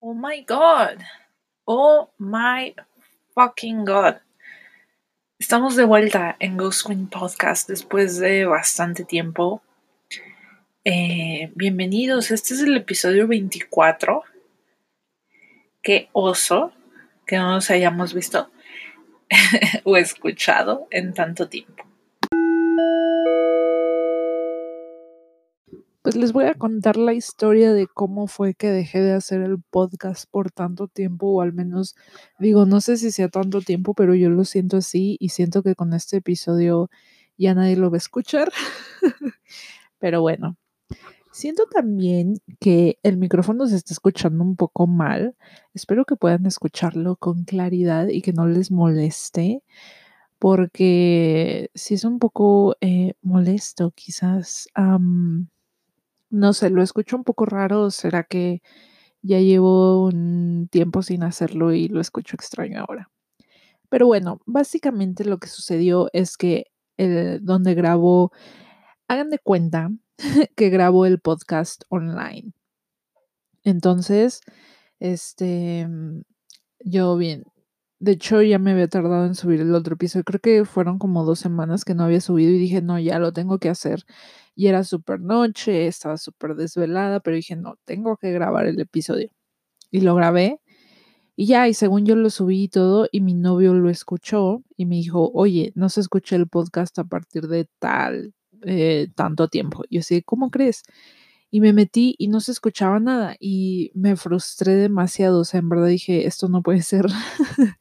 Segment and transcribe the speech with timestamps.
[0.00, 1.02] Oh my god.
[1.66, 2.72] Oh my
[3.34, 4.20] fucking god.
[5.40, 9.60] Estamos de vuelta en Ghost Queen Podcast después de bastante tiempo.
[10.84, 14.22] Eh, bienvenidos, este es el episodio 24.
[15.82, 16.72] Qué oso
[17.26, 18.52] que no nos hayamos visto
[19.82, 21.87] o escuchado en tanto tiempo.
[26.08, 29.60] Pues les voy a contar la historia de cómo fue que dejé de hacer el
[29.60, 31.96] podcast por tanto tiempo, o al menos
[32.38, 35.74] digo, no sé si sea tanto tiempo, pero yo lo siento así y siento que
[35.74, 36.88] con este episodio
[37.36, 38.50] ya nadie lo va a escuchar.
[39.98, 40.56] pero bueno,
[41.30, 45.36] siento también que el micrófono se está escuchando un poco mal.
[45.74, 49.62] Espero que puedan escucharlo con claridad y que no les moleste
[50.38, 54.68] porque si es un poco eh, molesto quizás.
[56.30, 57.90] No sé, lo escucho un poco raro.
[57.90, 58.62] ¿Será que
[59.22, 63.10] ya llevo un tiempo sin hacerlo y lo escucho extraño ahora?
[63.88, 66.66] Pero bueno, básicamente lo que sucedió es que
[66.98, 68.32] el, donde grabo,
[69.08, 69.90] hagan de cuenta
[70.56, 72.52] que grabo el podcast online.
[73.64, 74.40] Entonces,
[75.00, 75.88] este,
[76.80, 77.44] yo bien,
[78.00, 81.24] de hecho ya me había tardado en subir el otro episodio, creo que fueron como
[81.24, 84.04] dos semanas que no había subido y dije, no, ya lo tengo que hacer
[84.54, 89.30] y era súper noche, estaba súper desvelada, pero dije, no, tengo que grabar el episodio.
[89.92, 90.60] Y lo grabé
[91.36, 94.86] y ya, y según yo lo subí y todo, y mi novio lo escuchó y
[94.86, 99.84] me dijo, oye, no se escucha el podcast a partir de tal, eh, tanto tiempo.
[99.88, 100.82] Y yo así, ¿cómo crees?
[101.50, 105.68] Y me metí y no se escuchaba nada y me frustré demasiado, o sea, en
[105.68, 107.06] verdad dije, esto no puede ser.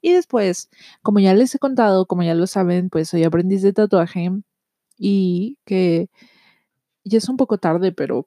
[0.00, 0.70] y después,
[1.02, 4.30] como ya les he contado, como ya lo saben, pues soy aprendiz de tatuaje
[4.98, 6.10] y que
[7.04, 8.26] ya es un poco tarde, pero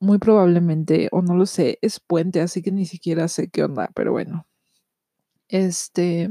[0.00, 3.90] muy probablemente, o no lo sé, es puente, así que ni siquiera sé qué onda,
[3.94, 4.46] pero bueno.
[5.48, 6.28] Este,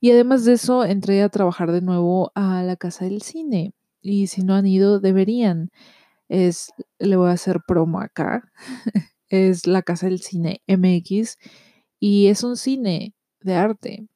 [0.00, 3.72] y además de eso, entré a trabajar de nuevo a la casa del cine.
[4.00, 5.70] Y si no han ido, deberían.
[6.32, 8.50] Es, le voy a hacer promo acá.
[9.28, 11.36] es la casa del cine MX
[12.00, 14.06] y es un cine de arte.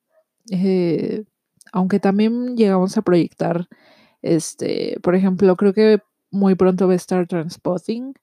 [0.50, 1.24] Eh,
[1.72, 3.68] aunque también llegamos a proyectar
[4.26, 6.00] este, por ejemplo, creo que
[6.32, 8.14] muy pronto va a estar Transpotting.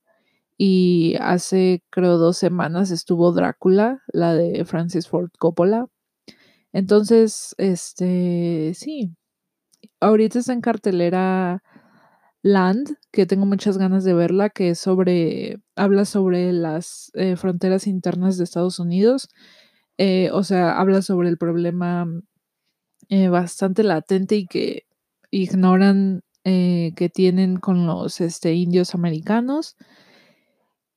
[0.57, 5.87] Y hace, creo, dos semanas estuvo Drácula, la de Francis Ford Coppola.
[6.73, 9.15] Entonces, este, sí.
[10.01, 11.63] Ahorita está en cartelera
[12.43, 17.87] Land, que tengo muchas ganas de verla, que es sobre, habla sobre las eh, fronteras
[17.87, 19.29] internas de Estados Unidos.
[19.97, 22.05] Eh, o sea, habla sobre el problema
[23.09, 24.85] eh, bastante latente y que
[25.31, 29.77] ignoran que tienen con los este, indios americanos.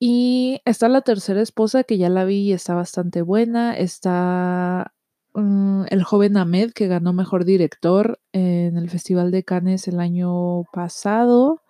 [0.00, 3.76] Y está la tercera esposa que ya la vi y está bastante buena.
[3.76, 4.92] Está
[5.36, 10.64] mm, el joven Ahmed que ganó mejor director en el Festival de Cannes el año
[10.72, 11.62] pasado.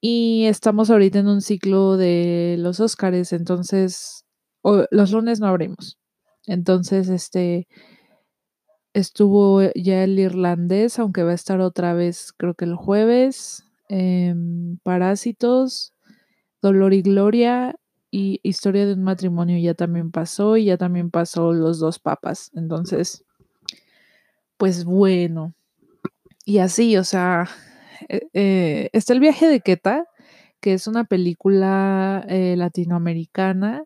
[0.00, 4.24] Y estamos ahorita en un ciclo de los Óscares, entonces
[4.90, 5.98] los lunes no abrimos.
[6.46, 7.66] Entonces, este,
[8.96, 13.62] Estuvo ya el irlandés, aunque va a estar otra vez, creo que el jueves.
[13.90, 15.92] Em, Parásitos,
[16.62, 17.74] Dolor y Gloria
[18.16, 22.50] y Historia de un matrimonio ya también pasó y ya también pasó Los dos papas.
[22.54, 23.26] Entonces,
[24.56, 25.52] pues bueno.
[26.46, 27.46] Y así, o sea,
[28.08, 30.06] eh, eh, está el viaje de Queta,
[30.60, 33.84] que es una película eh, latinoamericana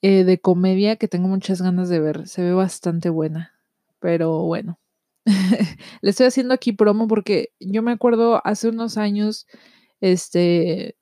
[0.00, 2.26] de comedia que tengo muchas ganas de ver.
[2.28, 3.52] Se ve bastante buena.
[4.00, 4.80] Pero bueno,
[6.00, 9.46] le estoy haciendo aquí promo porque yo me acuerdo hace unos años,
[10.00, 10.96] este,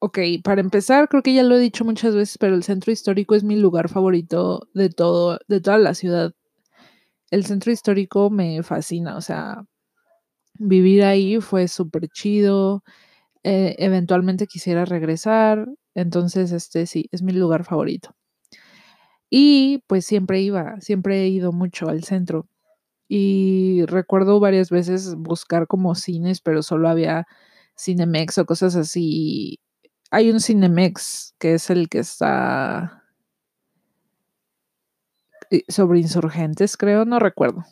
[0.00, 3.34] ok, para empezar, creo que ya lo he dicho muchas veces, pero el centro histórico
[3.34, 6.34] es mi lugar favorito de todo, de toda la ciudad.
[7.30, 9.64] El centro histórico me fascina, o sea,
[10.58, 12.84] vivir ahí fue súper chido.
[13.44, 18.14] Eh, eventualmente quisiera regresar, entonces, este sí, es mi lugar favorito.
[19.32, 22.48] Y pues siempre iba, siempre he ido mucho al centro.
[23.08, 27.26] Y recuerdo varias veces buscar como cines, pero solo había
[27.78, 29.60] Cinemex o cosas así.
[30.16, 33.04] Hay un Cinemex que es el que está
[35.50, 37.64] eh, sobre insurgentes, creo, no recuerdo.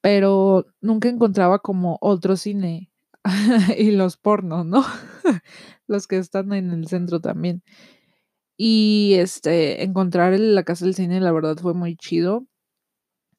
[0.00, 2.90] Pero nunca encontraba como otro cine
[3.76, 4.86] y los pornos, ¿no?
[5.86, 7.62] los que están en el centro también.
[8.56, 12.46] Y este, encontrar la casa del cine, la verdad, fue muy chido.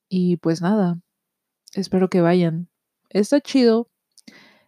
[0.10, 1.00] Y pues nada,
[1.74, 2.70] espero que vayan.
[3.10, 3.90] Está chido,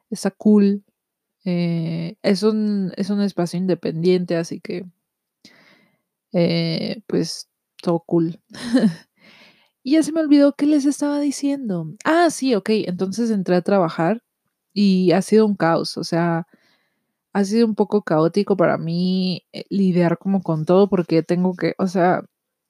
[0.09, 0.83] está cool.
[1.45, 4.85] Eh, es, un, es un espacio independiente, así que
[6.33, 7.49] eh, pues
[7.81, 8.39] todo cool.
[9.83, 11.87] y ya se me olvidó qué les estaba diciendo.
[12.05, 14.23] Ah, sí, ok, entonces entré a trabajar
[14.73, 16.47] y ha sido un caos, o sea,
[17.33, 21.75] ha sido un poco caótico para mí eh, lidiar como con todo porque tengo que,
[21.77, 22.23] o sea,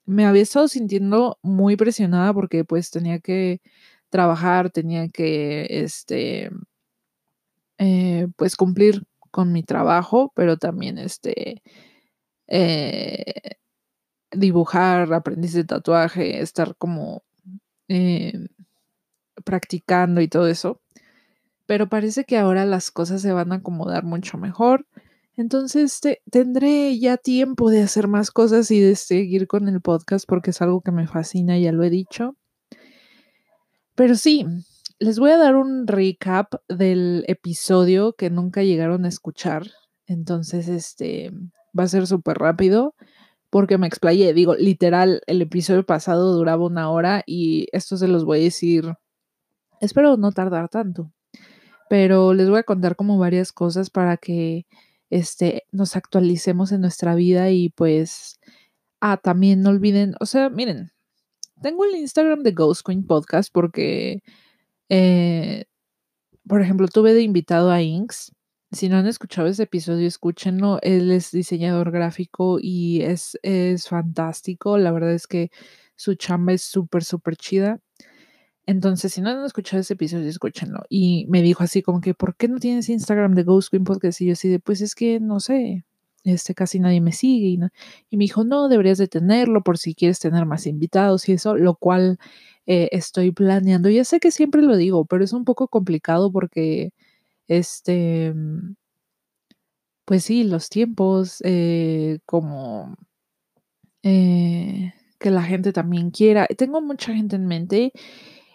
[0.06, 3.62] me había estado sintiendo muy presionada porque pues tenía que
[4.10, 6.52] trabajar, tenía que, este,
[7.80, 11.64] eh, pues cumplir con mi trabajo, pero también, este,
[12.48, 13.24] eh,
[14.32, 17.24] dibujar, aprendiz de tatuaje, estar como
[17.88, 18.48] eh,
[19.44, 20.82] practicando y todo eso.
[21.66, 24.88] Pero parece que ahora las cosas se van a acomodar mucho mejor.
[25.38, 30.50] Entonces tendré ya tiempo de hacer más cosas y de seguir con el podcast porque
[30.52, 32.36] es algo que me fascina, ya lo he dicho.
[33.96, 34.46] Pero sí,
[35.00, 39.68] les voy a dar un recap del episodio que nunca llegaron a escuchar.
[40.06, 41.32] Entonces, este
[41.78, 42.96] va a ser súper rápido
[43.50, 44.34] porque me explayé.
[44.34, 48.94] Digo, literal, el episodio pasado duraba una hora y esto se los voy a decir.
[49.82, 51.12] Espero no tardar tanto.
[51.90, 54.68] Pero les voy a contar como varias cosas para que
[55.10, 58.40] este, nos actualicemos en nuestra vida y pues,
[59.00, 60.92] ah, también no olviden, o sea, miren,
[61.62, 64.22] tengo el Instagram de Ghost Queen Podcast porque,
[64.90, 65.66] eh,
[66.48, 68.34] por ejemplo, tuve de invitado a Inks.
[68.72, 70.80] Si no han escuchado ese episodio, escúchenlo.
[70.82, 74.78] Él es diseñador gráfico y es, es fantástico.
[74.78, 75.52] La verdad es que
[75.96, 77.80] su chamba es súper, súper chida.
[78.66, 80.84] Entonces, si no han escuchado ese episodio, escúchenlo.
[80.90, 84.22] Y me dijo así como que, ¿por qué no tienes Instagram de Ghost Queen Podcast?
[84.22, 85.86] Y yo así de, pues es que no sé,
[86.24, 87.48] este casi nadie me sigue.
[87.48, 87.60] Y,
[88.10, 91.56] y me dijo, no, deberías de tenerlo por si quieres tener más invitados y eso,
[91.56, 92.20] lo cual
[92.70, 93.90] eh, estoy planeando.
[93.90, 96.92] Ya sé que siempre lo digo, pero es un poco complicado porque,
[97.48, 98.34] este,
[100.06, 102.96] pues sí, los tiempos, eh, como...
[104.04, 106.48] Eh, que la gente también quiera.
[106.58, 107.92] Tengo mucha gente en mente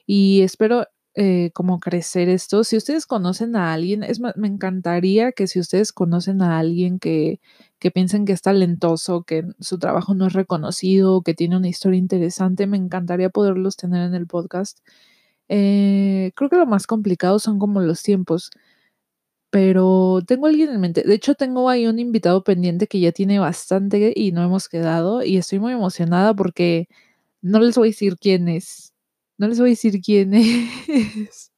[0.06, 2.64] y espero eh, como crecer esto.
[2.64, 7.40] Si ustedes conocen a alguien, es me encantaría que si ustedes conocen a alguien que,
[7.84, 11.98] que piensen que es talentoso, que su trabajo no es reconocido, que tiene una historia
[11.98, 14.78] interesante, me encantaría poderlos tener en el podcast.
[15.48, 18.50] Eh, creo que lo más complicado son como los tiempos,
[19.50, 21.02] pero tengo alguien en mente.
[21.04, 25.22] De hecho, tengo ahí un invitado pendiente que ya tiene bastante y no hemos quedado
[25.22, 26.88] y estoy muy emocionada porque
[27.42, 28.94] no les voy a decir quién es
[29.38, 31.52] no les voy a decir quién es.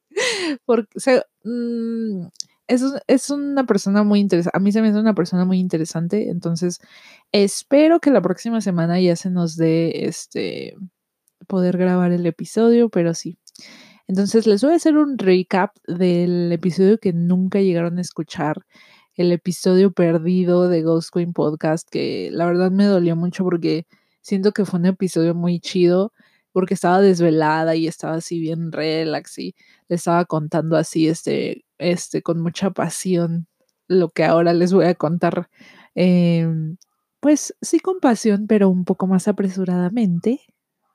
[0.65, 2.27] Porque, o sea, mm,
[2.67, 4.57] es, una persona muy interesante.
[4.57, 6.29] A mí se me hace una persona muy interesante.
[6.29, 6.79] Entonces,
[7.31, 10.75] espero que la próxima semana ya se nos dé este
[11.47, 13.37] poder grabar el episodio, pero sí.
[14.07, 18.65] Entonces, les voy a hacer un recap del episodio que nunca llegaron a escuchar.
[19.15, 23.87] El episodio perdido de Ghost Queen Podcast, que la verdad me dolió mucho porque
[24.21, 26.13] siento que fue un episodio muy chido
[26.51, 29.55] porque estaba desvelada y estaba así bien relax y
[29.89, 33.47] le estaba contando así, este, este, con mucha pasión
[33.87, 35.49] lo que ahora les voy a contar.
[35.95, 36.77] Em,
[37.19, 40.41] pues sí con pasión, pero un poco más apresuradamente.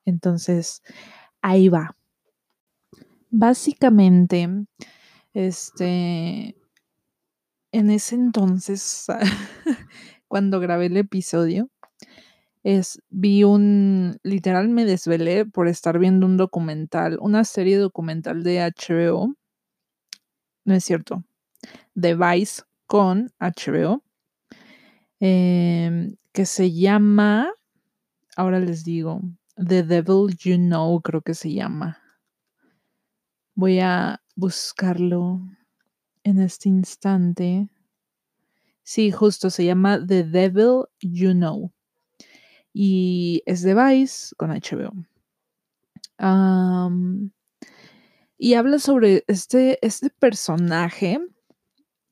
[0.04, 0.82] Entonces,
[1.42, 1.96] ahí va.
[3.30, 4.48] Básicamente,
[5.32, 6.54] este,
[7.72, 9.06] en ese entonces,
[10.28, 11.70] cuando grabé el episodio,
[12.62, 18.60] es, vi un, literal me desvelé por estar viendo un documental, una serie documental de
[18.60, 19.34] HBO,
[20.64, 21.24] no es cierto,
[21.94, 24.02] de Vice con HBO,
[25.20, 27.52] em, que se llama,
[28.36, 29.20] ahora les digo,
[29.56, 31.98] The Devil You Know, creo que se llama.
[33.54, 35.40] Voy a buscarlo
[36.24, 37.68] en este instante.
[38.82, 41.72] Sí, justo se llama The Devil You Know
[42.72, 44.92] y es de Vice con HBO.
[48.42, 51.20] Y habla sobre este, este personaje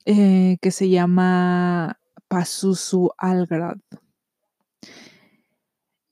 [0.04, 3.78] eh, que se llama Pazuzu Algrad.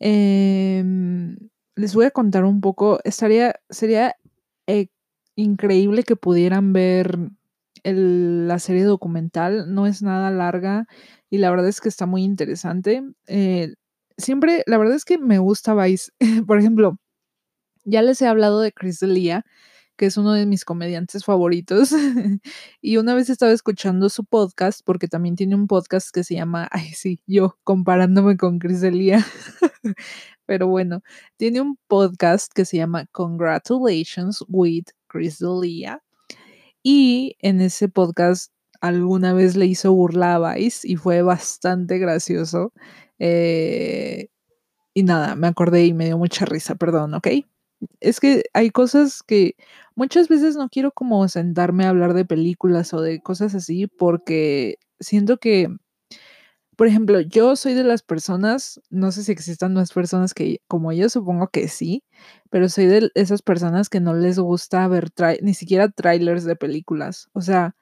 [0.00, 1.36] Em,
[1.76, 2.98] les voy a contar un poco.
[3.04, 4.16] Estaría, sería
[4.66, 4.88] eh,
[5.36, 7.16] increíble que pudieran ver
[7.84, 9.72] la serie documental.
[9.72, 10.88] No es nada larga
[11.30, 13.04] y la verdad es que está muy interesante.
[13.28, 13.74] Eh,
[14.16, 16.10] siempre, la verdad es que me gusta Vice.
[16.48, 16.98] Por ejemplo,
[17.84, 19.44] ya les he hablado de Chris D'Elia,
[19.98, 21.90] que es uno de mis comediantes favoritos.
[22.80, 26.68] y una vez estaba escuchando su podcast, porque también tiene un podcast que se llama,
[26.72, 29.26] ay, sí, yo comparándome con Chris D'Elia.
[30.46, 31.02] Pero bueno,
[31.36, 36.02] tiene un podcast que se llama Congratulations with Chris D'Elia.
[36.82, 42.72] Y en ese podcast alguna vez le hizo burla a Vice y fue bastante gracioso.
[43.18, 44.28] Eh,
[44.94, 47.28] y nada, me acordé y me dio mucha risa, perdón, ¿ok?
[48.00, 49.56] Es que hay cosas que
[49.94, 54.78] muchas veces no quiero como sentarme a hablar de películas o de cosas así porque
[55.00, 55.68] siento que,
[56.76, 60.92] por ejemplo, yo soy de las personas, no sé si existan más personas que como
[60.92, 62.04] yo, supongo que sí,
[62.50, 65.10] pero soy de esas personas que no les gusta ver
[65.42, 67.28] ni siquiera trailers de películas.
[67.32, 67.74] O sea,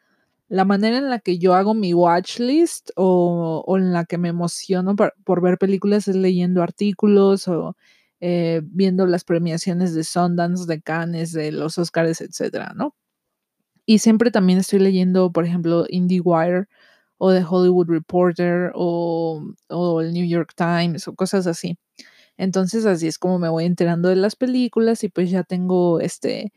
[0.48, 4.28] la manera en la que yo hago mi watch list o, en la que me
[4.28, 7.76] emociono por, ver películas es leyendo artículos o
[8.20, 12.94] eh, viendo las premiaciones de Sundance, de Cannes, de los Oscars, etcétera, ¿no?
[13.86, 16.66] Y siempre también estoy leyendo, por ejemplo, IndieWire
[17.18, 21.78] o The Hollywood Reporter o, o el New York Times o cosas así.
[22.38, 26.52] Entonces así es como me voy enterando de las películas y pues ya tengo este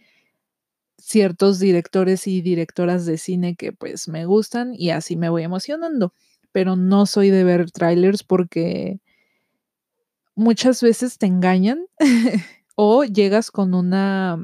[0.97, 6.13] ciertos directores y directoras de cine que pues me gustan y así me voy emocionando.
[6.51, 8.99] Pero no soy de ver trailers porque
[10.39, 11.85] muchas veces te engañan
[12.75, 14.39] o llegas con una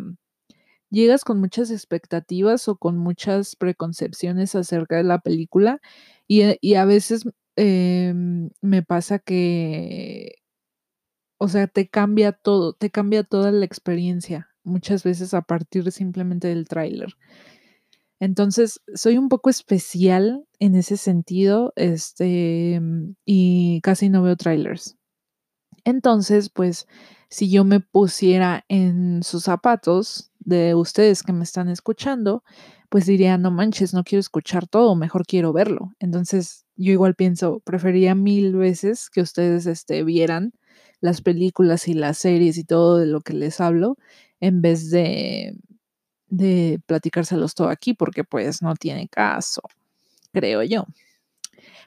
[0.91, 5.81] llegas con muchas expectativas o con muchas preconcepciones acerca de la película
[6.27, 7.25] y, a veces
[7.55, 10.35] em, me pasa que,
[11.37, 16.47] o sea, te cambia todo, te cambia toda la experiencia muchas veces a partir simplemente
[16.49, 17.15] del tráiler.
[18.19, 22.81] Entonces, soy un poco especial en ese sentido, este,
[23.25, 24.97] y casi no veo trailers.
[25.85, 26.87] Entonces, pues,
[27.29, 32.43] si yo me pusiera en sus zapatos de ustedes que me están escuchando,
[32.89, 35.93] pues diría, no manches, no quiero escuchar todo, mejor quiero verlo.
[35.99, 40.53] Entonces, yo igual pienso, prefería mil veces que ustedes este, vieran
[41.01, 43.97] las películas y las series y todo de lo que les hablo,
[44.39, 45.55] en vez de,
[46.29, 49.61] de platicárselos todo aquí, porque pues no tiene caso,
[50.33, 50.85] creo yo.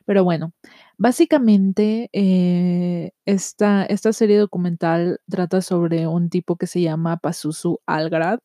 [0.07, 0.53] Pero bueno,
[0.99, 8.41] básicamente eh, esta, esta, serie documental trata sobre un tipo que se llama Pazuzu Algrad.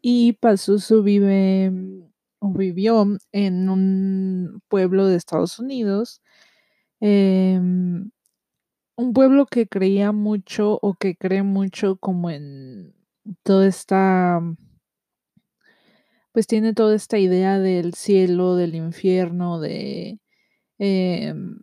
[0.00, 1.72] Y Pazuzu vive
[2.40, 6.22] o vivió en un pueblo de Estados Unidos.
[7.00, 8.10] Em,
[8.96, 12.94] un pueblo que creía mucho o que cree mucho como en
[13.42, 14.40] toda esta,
[16.32, 20.18] pues tiene toda esta idea del cielo, del infierno, de...
[20.78, 21.58] Em,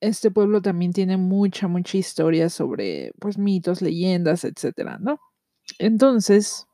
[0.00, 5.18] este pueblo también tiene mucha, mucha historia sobre, pues, mitos, leyendas, etcétera, ¿no?
[5.78, 6.66] Entonces,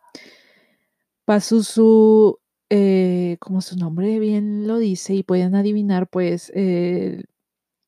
[1.25, 2.39] Pazuzu,
[2.71, 7.23] eh, como su nombre bien lo dice y pueden adivinar, pues, eh,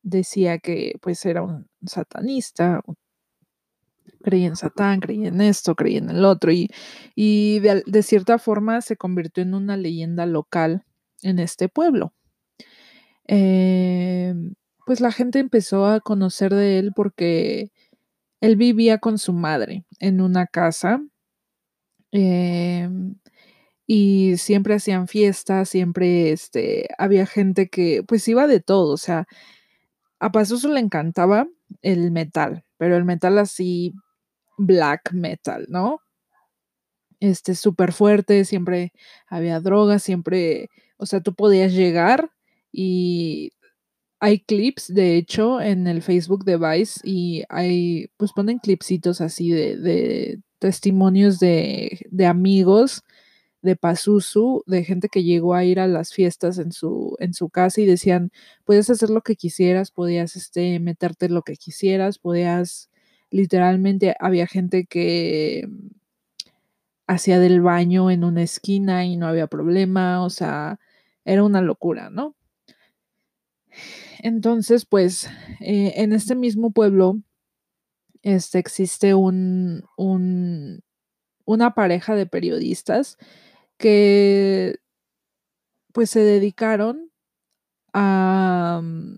[0.03, 2.81] decía que pues era un satanista,
[4.23, 6.69] creía en Satán, creía en esto, creía en el otro, y,
[7.15, 10.83] y de, cierta forma se convirtió en una leyenda local
[11.23, 12.14] en este pueblo.
[13.27, 14.53] Em,
[14.85, 17.71] pues la gente empezó a conocer de él porque
[18.41, 21.01] él vivía con su madre en una casa
[22.11, 23.15] em,
[23.87, 29.27] y siempre hacían fiestas, siempre este, había gente que pues iba de todo, o sea,
[30.19, 31.47] a Pazuzu le encantaba
[31.81, 33.93] el metal, pero el metal así
[34.57, 36.01] black metal, ¿no?
[37.19, 38.91] Este súper fuerte, siempre
[39.27, 42.29] había drogas, siempre, o sea, tú podías llegar
[42.75, 43.53] y
[44.19, 49.51] hay clips, de hecho, en el Facebook de Vice y hay, pues ponen clipsitos así
[49.51, 53.03] de, de testimonios de, de amigos
[53.61, 57.49] de Pazuzu, de gente que llegó a ir a las fiestas en su, en su
[57.49, 58.31] casa y decían,
[58.65, 62.89] puedes hacer lo que quisieras, podías este, meterte lo que quisieras, podías,
[63.31, 65.67] literalmente había gente que
[67.07, 70.79] hacía del baño en una esquina y no había problema, o sea,
[71.25, 72.35] era una locura, ¿no?
[74.19, 75.29] Entonces, pues,
[75.59, 77.19] eh, en este mismo pueblo,
[78.23, 80.81] este, existe un, un,
[81.45, 83.17] una pareja de periodistas
[83.77, 84.77] que
[85.93, 87.11] pues se dedicaron
[87.93, 89.15] a, mm,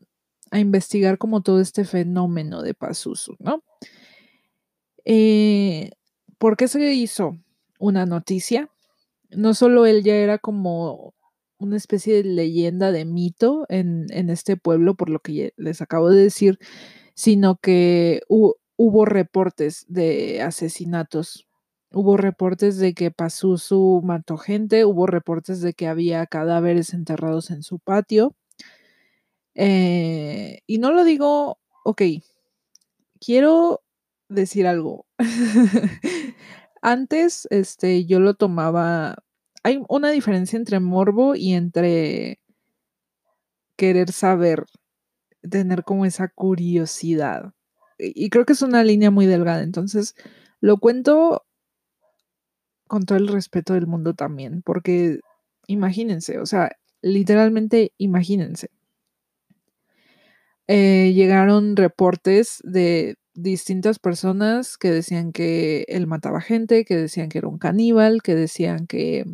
[0.52, 3.64] a investigar como todo este fenómeno de Pazuzu, ¿no?
[5.06, 5.92] Eh,
[6.38, 7.38] ¿Por qué se hizo
[7.80, 8.70] una noticia?
[9.30, 11.14] No solo él ya era como
[11.60, 16.10] una especie de leyenda de mito en, en este pueblo, por lo que les acabo
[16.10, 16.60] de decir,
[17.16, 21.48] sino que hubo reportes de asesinatos
[21.92, 27.64] Hubo reportes de que Pazuzu mató gente, hubo reportes de que había cadáveres enterrados en
[27.64, 28.36] su patio.
[29.56, 32.02] Eh, y no lo digo, ok,
[33.20, 33.82] quiero
[34.30, 35.06] decir algo.
[36.82, 39.16] Antes, este, yo lo tomaba,
[39.68, 42.40] hay una diferencia entre morbo y entre
[43.76, 44.64] querer saber,
[45.42, 47.52] tener como esa curiosidad.
[47.98, 50.16] Y creo que es una línea muy delgada, entonces
[50.62, 51.46] lo cuento
[52.88, 55.20] con todo el respeto del mundo también, porque
[55.68, 56.72] imagínense, o sea,
[57.02, 58.70] literalmente imagínense.
[60.68, 67.38] Eh, llegaron reportes de distintas personas que decían que él mataba gente, que decían que
[67.38, 69.26] era un caníbal, que decían que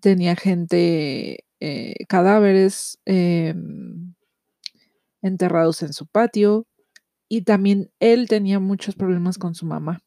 [0.00, 4.14] tenía gente, eh, cadáveres em,
[5.20, 6.66] enterrados en su patio,
[7.28, 10.04] y también él tenía muchos problemas con su mamá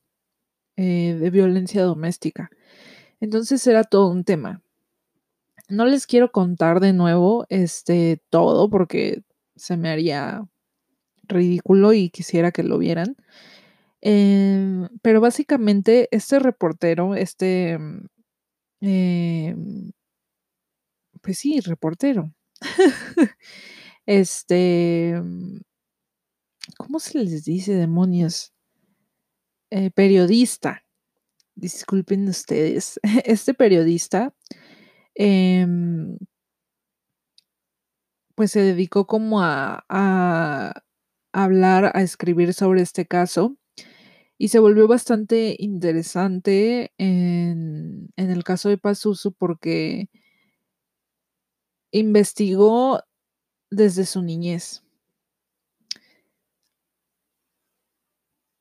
[0.77, 2.49] eh, de violencia doméstica.
[3.19, 4.61] Entonces era todo un tema.
[5.67, 9.23] No les quiero contar de nuevo este todo porque
[9.55, 10.47] se me haría
[11.27, 13.15] ridículo y quisiera que lo vieran.
[14.08, 17.72] Em, pero básicamente este reportero, este,
[18.82, 19.91] em,
[21.22, 22.32] pues sí, reportero.
[24.05, 25.15] este,
[26.77, 28.53] ¿cómo se les dice, demonios?
[29.72, 30.84] Eh, periodista.
[31.55, 33.00] Disculpen ustedes.
[33.25, 34.36] Este periodista,
[35.15, 36.17] em,
[38.36, 40.86] pues se dedicó como a
[41.35, 43.57] hablar, a escribir sobre este caso
[44.37, 50.09] y se volvió bastante interesante en, el caso de Pazuzu porque
[51.91, 53.01] investigó
[53.69, 54.83] desde su niñez.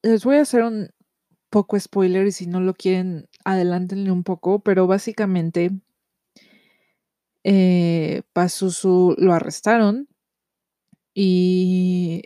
[0.03, 0.91] Les voy a hacer un
[1.51, 5.71] poco spoiler y si no lo quieren, adelántenle un poco, pero básicamente
[7.45, 10.09] eh, Pazuzu lo arrestaron
[11.15, 12.25] y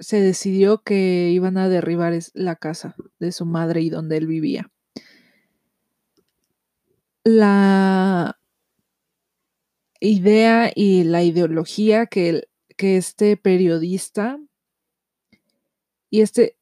[0.00, 4.70] se decidió que iban a derribar la casa de su madre y donde él vivía.
[7.22, 8.40] La
[10.00, 14.40] idea y la ideología que, que este periodista
[16.10, 16.56] y este,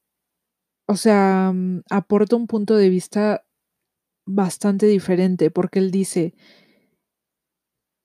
[0.86, 3.46] o sea, mm, aporta un punto de vista
[4.26, 6.34] bastante diferente porque él dice,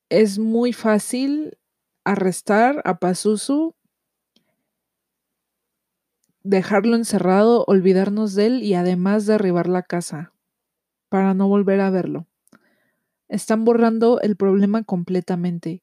[0.10, 1.58] es muy fácil
[2.06, 3.76] arrestar a Pazuzu
[6.43, 10.34] dejarlo encerrado, olvidarnos de él y además derribar la casa
[11.10, 12.27] para no volver a verlo.
[13.29, 15.82] Están borrando el problema completamente,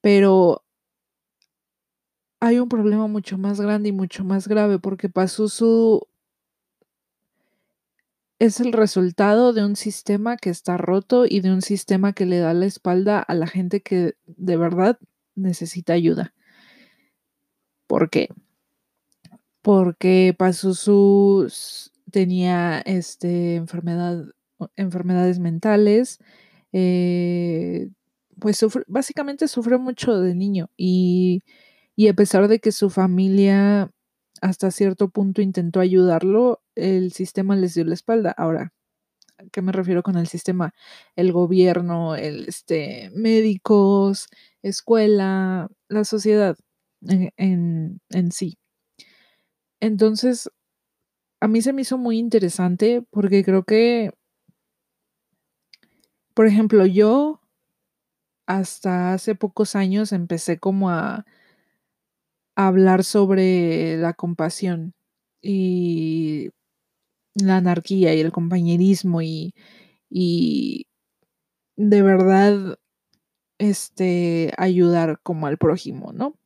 [0.00, 0.64] pero
[2.40, 6.06] hay un problema mucho más grande y mucho más grave porque Pazuzu
[8.38, 12.38] es el resultado de un sistema que está roto y de un sistema que le
[12.38, 14.98] da la espalda a la gente que de verdad
[15.34, 16.32] necesita ayuda.
[17.86, 18.30] ¿Por qué?
[19.62, 24.24] Porque sus tenía este, enfermedad,
[24.76, 26.18] enfermedades mentales,
[26.72, 27.90] eh,
[28.40, 31.42] pues básicamente sufrió mucho de niño y,
[31.96, 33.90] y a pesar de que su familia
[34.42, 38.32] hasta cierto punto intentó ayudarlo, el sistema les dio la espalda.
[38.32, 38.72] Ahora,
[39.38, 40.74] ¿a qué me refiero con el sistema?
[41.16, 44.28] El gobierno, el, este, médicos,
[44.62, 46.56] escuela, la sociedad
[47.36, 48.59] en, en sí.
[49.80, 50.50] Entonces,
[51.40, 54.12] a mí se me hizo muy interesante porque creo que,
[56.34, 57.40] por ejemplo, yo
[58.46, 61.24] hasta hace pocos años empecé como a,
[62.56, 64.94] hablar sobre la compasión
[65.42, 66.50] y
[67.34, 69.54] la anarquía y el compañerismo y,
[70.10, 70.86] y
[71.76, 72.78] de verdad
[73.58, 76.39] este ayudar como al prójimo, ¿no?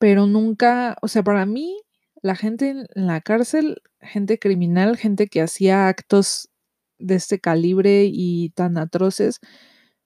[0.00, 1.76] Pero nunca, o sea, para mí,
[2.22, 6.48] la gente en la cárcel, gente criminal, gente que hacía actos
[6.98, 9.40] de este calibre y tan atroces,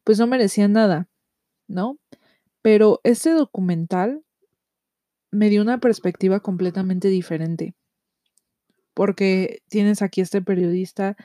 [0.02, 1.08] pues no merecían nada,
[1.68, 1.96] ¿no?
[2.60, 4.24] Pero este documental
[5.30, 7.76] me dio una perspectiva completamente diferente,
[8.94, 11.16] porque tienes aquí este periodista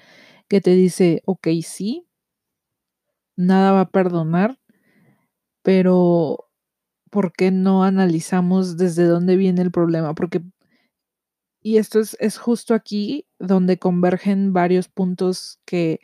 [0.48, 2.06] que te dice, ok, sí,
[3.36, 4.60] nada va a perdonar,
[5.64, 6.49] pero
[7.10, 10.16] ¿por qué no analizamos desde dónde viene el problema?
[10.16, 10.42] Porque,
[11.62, 16.00] y esto es, es justo aquí donde convergen varios puntos que,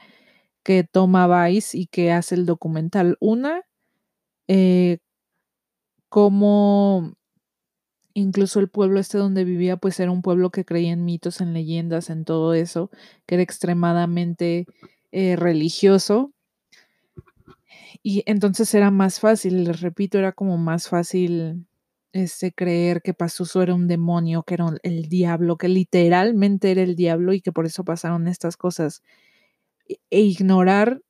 [0.63, 3.17] que toma Vice y que hace el documental.
[3.21, 3.63] Una,
[4.47, 4.99] eh,
[6.09, 7.13] cómo
[8.13, 11.53] incluso el pueblo este donde vivía, pues era un pueblo que creía en mitos, en
[11.53, 12.89] leyendas, en todo eso,
[13.25, 14.65] que era extremadamente
[15.11, 16.31] eh, religioso
[18.03, 21.65] y entonces era más fácil, les repito, era como más fácil
[22.13, 26.95] este, creer que Pazuzu era un demonio, que era el diablo, que literalmente era el
[26.95, 29.03] diablo y que por eso pasaron estas cosas.
[30.09, 31.01] e ignorar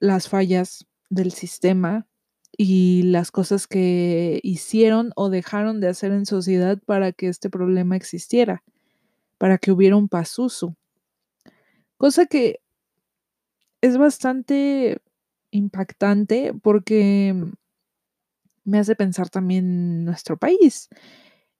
[0.00, 2.06] las fallas del sistema
[2.56, 7.96] y las cosas que hicieron o dejaron de hacer en sociedad para que este problema
[7.96, 8.64] existiera,
[9.38, 10.76] para que hubiera un pasuso.
[11.98, 12.60] Cosa que
[13.80, 15.00] es bastante
[15.50, 17.34] impactante porque
[18.64, 20.88] me hace pensar también nuestro país.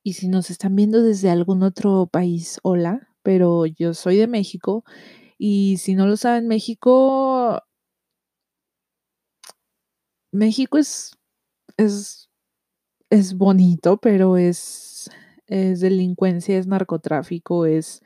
[0.03, 4.85] Y si nos están viendo desde algún otro país, hola, pero yo soy de México
[5.39, 7.63] y si no lo saben, México
[10.33, 11.13] México es
[11.77, 12.31] es
[13.11, 15.11] es bonito, pero es
[15.47, 18.03] es delincuencia, es narcotráfico, es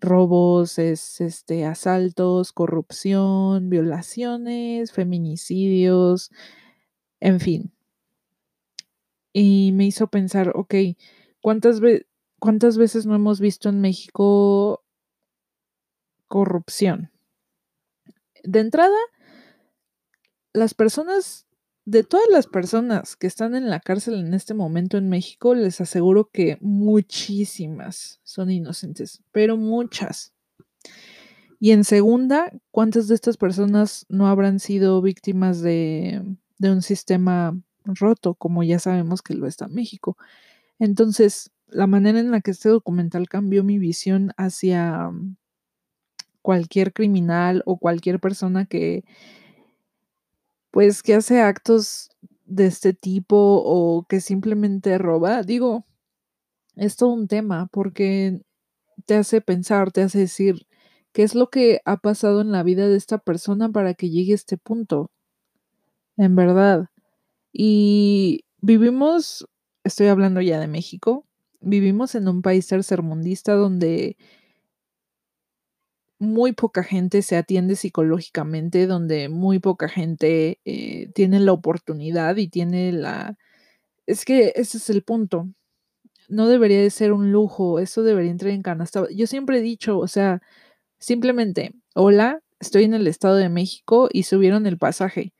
[0.00, 6.30] robos, es, este, asaltos, corrupción, violaciones, feminicidios,
[7.20, 7.72] en fin.
[9.32, 10.96] Y me hizo pensar, okey,
[11.40, 12.06] ¿cuántas ve
[12.38, 14.82] cuántas veces no hemos visto en México
[16.28, 17.10] corrupción?
[18.42, 18.96] De entrada
[20.52, 21.46] las personas
[21.90, 25.80] de todas las personas que están en la cárcel en este momento en México, les
[25.80, 30.32] aseguro que muchísimas son inocentes, pero muchas.
[31.58, 36.22] Y en segunda, ¿cuántas de estas personas no habrán sido víctimas de
[36.58, 40.16] de un sistema roto, como ya sabemos que lo está México?
[40.78, 45.10] Entonces, la manera en la que este documental cambió mi visión hacia
[46.40, 49.04] cualquier criminal o cualquier persona que
[50.70, 52.10] pues, que hace actos
[52.46, 55.86] de este tipo o que simplemente roba, digo,
[56.76, 58.42] es todo un tema, porque
[59.06, 60.66] te hace pensar, te hace decir,
[61.12, 64.32] ¿qué es lo que ha pasado en la vida de esta persona para que llegue
[64.32, 65.10] a este punto?
[66.16, 66.88] En verdad.
[67.52, 69.46] Y vivimos,
[69.84, 71.26] estoy hablando ya de México,
[71.60, 74.16] vivimos en un país tercermundista donde
[76.20, 82.48] muy poca gente se atiende psicológicamente, donde muy poca gente, eh, tiene la oportunidad y
[82.48, 83.36] tiene la
[84.06, 85.48] es que ese es el punto.
[86.28, 89.06] No debería de ser un lujo, eso debería entrar en canasta.
[89.14, 90.42] Yo siempre he dicho, o sea,
[91.00, 95.34] simplemente, hola, estoy en el Estado de México y subieron el pasaje.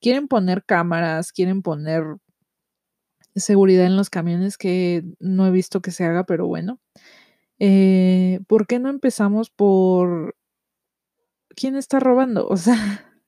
[0.00, 2.04] Quieren poner cámaras, quieren poner
[3.34, 6.80] seguridad en los camiones, que no he visto que se haga, pero bueno.
[7.58, 10.36] Eh, ¿por qué no empezamos por
[11.56, 12.46] quién está robando?
[12.48, 12.74] O sea,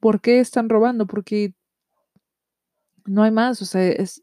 [0.00, 1.06] ¿por qué están robando?
[1.06, 1.54] Porque
[3.06, 4.22] no hay más, o sea, es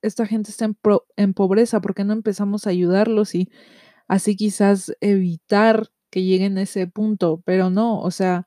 [0.00, 0.76] esta gente está en
[1.16, 3.50] en pobreza, ¿por qué no empezamos a ayudarlos y
[4.08, 7.42] así quizás evitar que lleguen a ese punto?
[7.44, 8.46] Pero no, o sea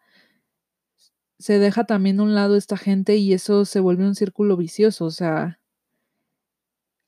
[1.39, 5.05] se deja también a un lado esta gente y eso se vuelve un círculo vicioso,
[5.05, 5.59] o sea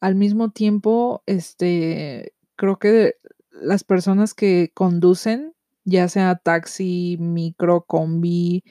[0.02, 3.14] al mismo tiempo, este, creo que
[3.52, 5.54] las personas que conducen,
[5.86, 8.64] ya sea taxi, micro, combi,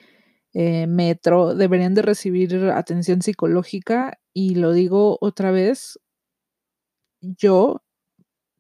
[0.53, 5.99] eh, metro, deberían de recibir atención psicológica, y lo digo otra vez
[7.20, 7.83] yo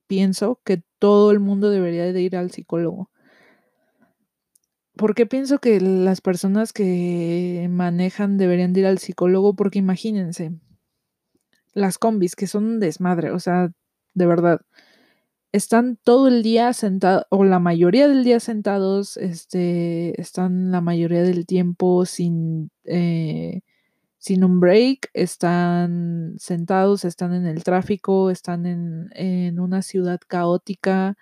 [0.06, 3.10] pienso que todo el mundo debería de ir al psicólogo.
[4.96, 9.54] ¿Por qué pienso que las personas que manejan deberían de ir al psicólogo?
[9.54, 10.52] Porque imagínense
[11.74, 13.70] las combis, que son desmadre, o sea,
[14.14, 14.62] de verdad,
[15.52, 21.22] están todo el día sentados, o la mayoría del día sentados, este, están la mayoría
[21.22, 23.62] del tiempo sin, eh,
[24.18, 31.16] sin un break, están sentados, están en el tráfico, están en en una ciudad caótica,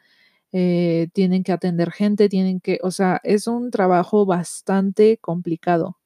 [0.53, 5.97] eh, tienen que atender gente, tienen que o sea, es un trabajo bastante complicado.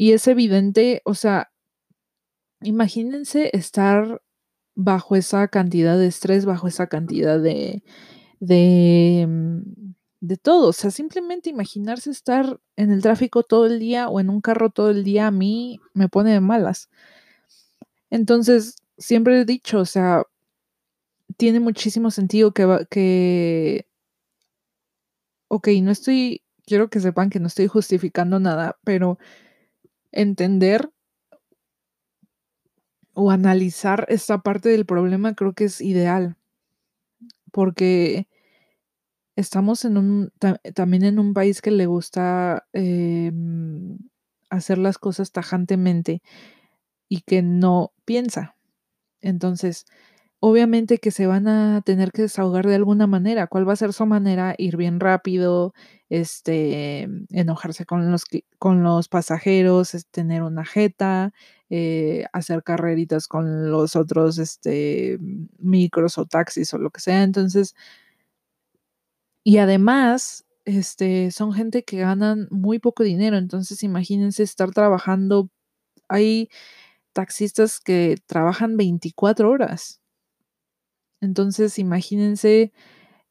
[0.00, 1.50] Y es evidente, o sea
[2.62, 4.20] imagínense estar
[4.76, 7.82] bajo esa cantidad de estrés, bajo esa cantidad de
[8.40, 9.60] de, mm,
[10.22, 14.30] de todo, o sea, simplemente imaginarse estar en el tráfico todo el día o en
[14.30, 16.86] un carro todo el día, a mí me pone de malas.
[18.10, 20.24] Entonces, siempre he dicho, o sea
[21.40, 23.86] tiene muchísimo sentido que va que
[25.50, 29.18] okey, no estoy quiero que sepan que no estoy justificando nada, pero
[30.12, 30.90] entender
[33.14, 36.36] o analizar esta parte del problema creo que es ideal.
[37.52, 38.26] Porque
[39.36, 43.98] estamos en un ta también en un país que le gusta, em,
[44.50, 46.22] hacer las cosas tajantemente
[47.08, 48.56] y que no piensa.
[49.22, 49.86] Entonces,
[50.46, 53.92] obviamente que se van a tener que desahogar de alguna manera, ¿cuál va a ser
[53.94, 54.54] su manera?
[54.58, 55.72] Ir bien rápido,
[56.10, 58.24] este, enojarse con los
[58.58, 61.32] con los pasajeros, tener una jeta,
[61.70, 65.18] eh, hacer carreritas con los otros, este,
[65.58, 67.22] micros o taxis o lo que sea.
[67.22, 67.74] Entonces
[69.46, 73.36] y además, este, son gente que ganan muy poco dinero.
[73.36, 75.50] Entonces, imagínense estar trabajando.
[76.08, 76.48] Hay
[77.14, 80.00] taxistas que trabajan 24 horas.
[81.24, 82.72] Entonces, imagínense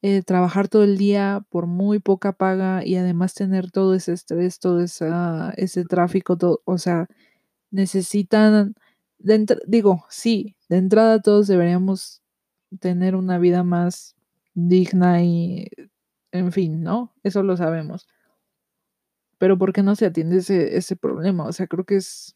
[0.02, 4.60] eh, trabajar todo el día por muy poca paga y además tener todo ese estrés,
[4.60, 7.08] todo ese tráfico, o sea,
[7.72, 8.76] necesitan,
[9.66, 12.22] digo, sí, de entrada todos deberíamos
[12.80, 14.16] tener una vida más
[14.54, 15.70] digna y,
[16.32, 17.14] en fin, ¿no?
[17.24, 18.08] Eso lo sabemos.
[19.38, 21.46] Pero ¿por qué no se atiende ese, ese problema?
[21.46, 22.36] O sea, creo que es,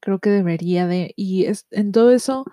[0.00, 2.44] creo que debería de, y es, en todo eso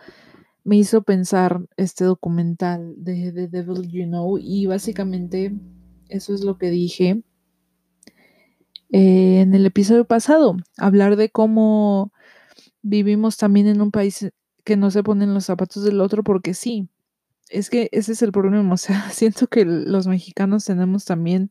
[0.63, 5.53] me hizo pensar este documental de The Devil You Know y básicamente
[6.09, 7.23] eso es lo que dije
[8.91, 12.11] eh, en el episodio pasado, hablar de cómo
[12.81, 14.29] vivimos también en un país
[14.65, 16.89] que no se ponen los zapatos del otro porque sí,
[17.49, 21.49] es que ese es el problema, o sea, siento que los mexicanos tenemos también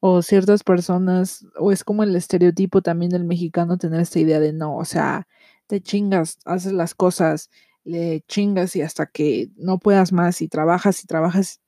[0.00, 4.52] o ciertas personas, o es como el estereotipo también del mexicano tener esta idea de
[4.52, 5.28] no, o sea,
[5.66, 7.50] te chingas, haces las cosas,
[7.90, 11.60] le chingas y hasta que no puedas más y trabajas y trabajas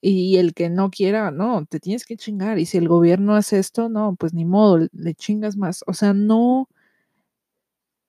[0.00, 3.58] y el que no quiera, no, te tienes que chingar y si el gobierno hace
[3.58, 5.82] esto, no, pues ni modo, le chingas más.
[5.86, 6.68] O sea, no,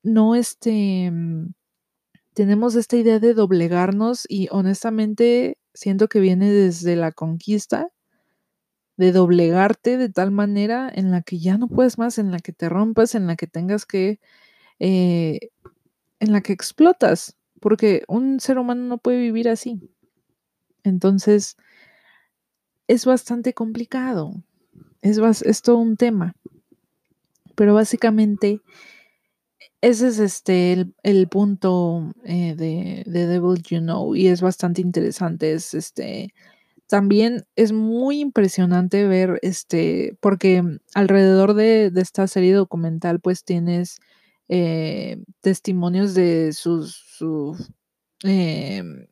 [0.03, 1.53] no este, mm,
[2.33, 7.89] tenemos esta idea de doblegarnos y honestamente siento que viene desde la conquista
[8.97, 12.51] de doblegarte de tal manera en la que ya no puedes más, en la que
[12.51, 14.19] te rompas, en la que tengas que,
[14.79, 15.51] eh,
[16.19, 19.79] en la que explotas porque un ser humano no puede vivir así.
[20.83, 21.57] Entonces,
[22.87, 24.33] es bastante complicado,
[25.01, 26.35] es, todo un tema,
[27.55, 28.61] pero básicamente
[29.81, 35.53] ese es este el, punto eh, de, de, Devil You Know y es bastante interesante.
[35.53, 36.33] Es este
[36.87, 40.63] también es muy impresionante ver este porque
[40.95, 43.99] alrededor de, de esta serie documental pues tienes
[44.49, 47.05] eh, testimonios de sus,
[48.23, 49.05] em,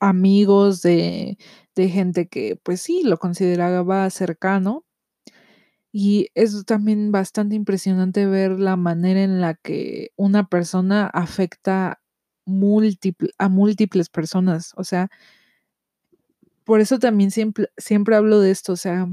[0.00, 1.38] amigos, de,
[1.76, 4.84] de, gente que pues sí, lo consideraba cercano.
[5.92, 12.00] Y es también bastante impresionante ver la manera en la que una persona afecta
[13.38, 14.72] a múltiples personas.
[14.76, 15.10] O sea,
[16.64, 18.72] por eso también siempre, siempre hablo de esto.
[18.74, 19.06] O sea,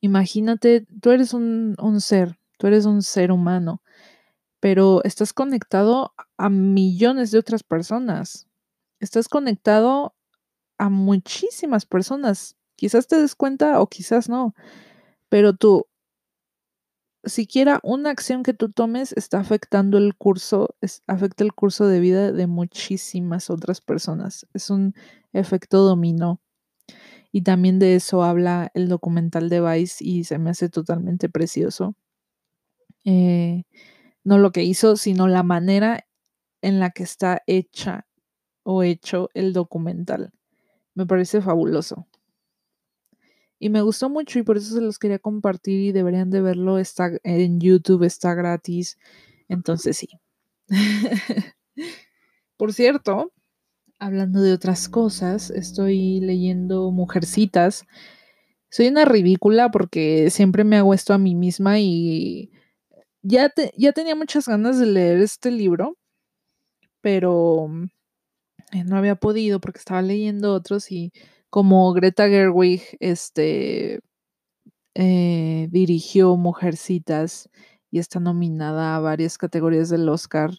[0.00, 3.82] imagínate, tú eres un ser, tú eres un ser humano
[4.64, 8.48] pero estás conectado a millones de otras personas.
[8.98, 10.14] Estás conectado
[10.78, 12.56] a muchísimas personas.
[12.74, 14.54] Quizás te des cuenta o quizás no,
[15.28, 15.86] pero tú,
[17.24, 20.74] siquiera una acción que tú tomes está afectando el curso,
[21.06, 24.46] afecta el curso de vida de muchísimas otras personas.
[24.54, 24.94] Es un
[25.34, 26.40] efecto dominó.
[27.32, 31.96] Y también de eso habla el documental de Vice y se me hace totalmente precioso.
[33.04, 33.64] Eh,
[34.24, 36.06] no lo que hizo, sino la manera
[36.62, 38.06] en la que está hecha
[38.62, 40.32] o hecho el documental.
[40.94, 42.08] Me parece fabuloso.
[43.58, 46.78] Y me gustó mucho y por eso se los quería compartir y deberían de verlo.
[46.78, 48.98] Está en YouTube, está gratis.
[49.48, 50.08] Entonces sí.
[52.56, 53.32] por cierto,
[53.98, 57.84] hablando de otras cosas, estoy leyendo Mujercitas.
[58.70, 62.50] Soy una ridícula porque siempre me hago esto a mí misma y
[63.24, 65.96] ya, ya tenía muchas ganas de leer este libro,
[67.00, 67.68] pero
[68.72, 71.12] eh, no había podido porque estaba leyendo otros y
[71.50, 74.00] como Greta Gerwig este,
[74.94, 77.48] eh, dirigió Mujercitas
[77.90, 80.50] y está nominada a varias categorías del Oscar,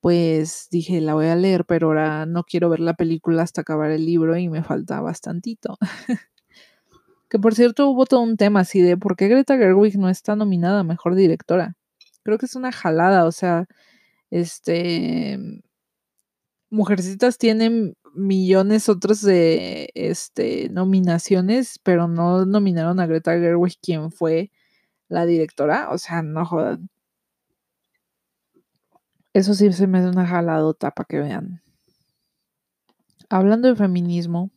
[0.00, 3.90] pues dije, la voy a leer, pero ahora no quiero ver la película hasta acabar
[3.90, 5.76] el libro y me falta bastantito.
[7.30, 10.36] que por cierto hubo todo un tema así de por qué Greta Gerwig no está
[10.36, 11.76] nominada a Mejor Directora
[12.26, 13.66] creo que es una jalada, o sea,
[14.30, 15.38] este,
[16.70, 24.50] Mujercitas tienen millones otros de este, nominaciones, pero no nominaron a Greta Gerwig, quien fue
[25.08, 26.90] la directora, o sea, no jodan.
[29.32, 31.62] Eso sí se me da una jaladota para que vean.
[33.28, 34.50] Hablando de feminismo,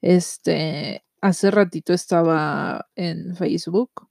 [0.00, 4.08] este, hace ratito estaba en Facebook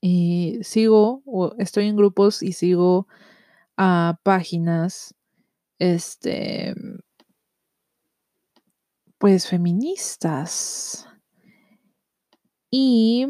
[0.00, 3.08] y sigo, o estoy en grupos y sigo
[3.76, 5.14] a páginas,
[5.78, 6.74] este,
[9.18, 11.08] pues feministas.
[12.70, 13.26] Y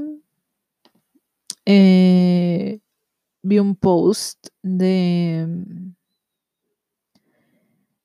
[1.65, 2.81] eh,
[3.43, 5.47] vi un post de,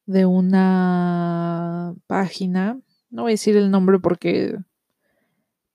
[0.06, 2.80] de una página
[3.12, 4.58] no voy a decir el nombre porque,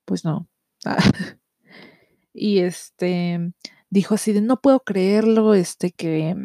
[0.05, 0.49] pues no.
[2.37, 3.51] y este,
[3.89, 6.35] dijo así de, no puedo creerlo, este, que,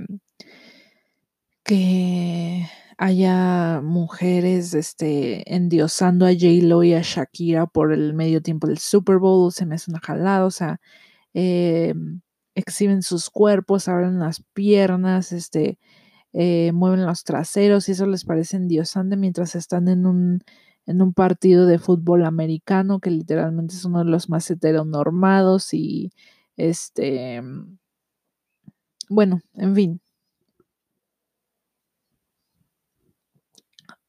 [1.64, 2.66] que
[2.98, 9.18] haya mujeres este, endiosando a J-Lo y a Shakira por el medio tiempo del Super
[9.18, 10.80] Bowl, se me hace una jalada, o sea,
[11.34, 11.94] eh,
[12.54, 15.78] exhiben sus cuerpos, abren las piernas, este,
[16.32, 20.42] eh, mueven los traseros y eso les parece endiosante mientras están en un,
[20.86, 26.12] en un partido de fútbol americano que literalmente es uno de los más heteronormados y
[26.56, 27.42] este,
[29.08, 30.00] bueno, en fin.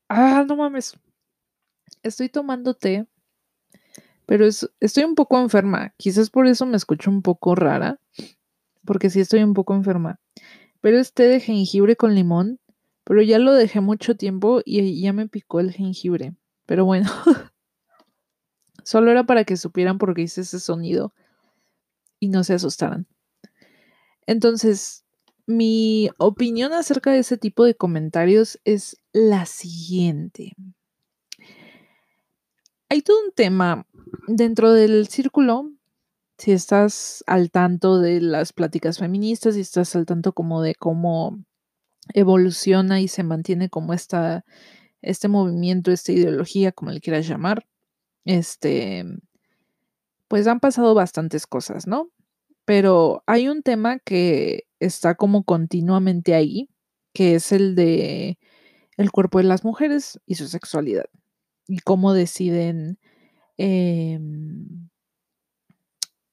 [0.09, 0.93] Ah, no mames.
[2.01, 3.05] Estoy tomando té,
[4.25, 5.93] pero estoy un poco enferma.
[5.97, 7.99] Quizás por eso me escucho un poco rara,
[8.85, 10.19] porque sí estoy un poco enferma.
[10.81, 12.59] Pero es té de jengibre con limón,
[13.05, 16.35] pero ya lo dejé mucho tiempo y ya me picó el jengibre.
[16.65, 17.09] Pero bueno,
[18.83, 21.13] solo era para que supieran por qué hice ese sonido
[22.19, 23.07] y no se asustaran.
[24.25, 25.03] Entonces,
[25.45, 30.53] mi opinión acerca de ese tipo de comentarios es la siguiente.
[32.89, 33.87] Hay todo un tema
[34.27, 35.71] dentro del círculo,
[36.37, 41.43] si estás al tanto de las pláticas feministas, si estás al tanto como de cómo
[42.13, 44.45] evoluciona y se mantiene como esta,
[45.03, 47.67] este movimiento, esta ideología, como le quieras llamar,
[48.25, 49.05] este,
[50.27, 52.09] pues han pasado bastantes cosas, ¿no?
[52.65, 56.69] Pero hay un tema que está como continuamente ahí,
[57.13, 58.39] que es el de
[58.97, 61.05] el cuerpo de las mujeres y su sexualidad
[61.67, 62.99] y cómo deciden
[63.57, 64.89] em,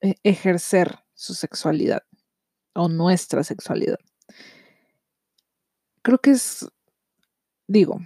[0.01, 2.03] e-, ejercer su sexualidad
[2.75, 3.99] o nuestra sexualidad.
[6.03, 6.67] Creo que es,
[7.67, 8.01] digo,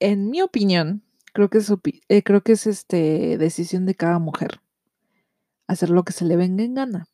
[0.00, 1.02] en mi opinión,
[1.32, 1.72] creo que es,
[2.08, 4.60] eh, creo que es este, decisión de cada mujer
[5.66, 7.08] hacer lo que se le venga en gana.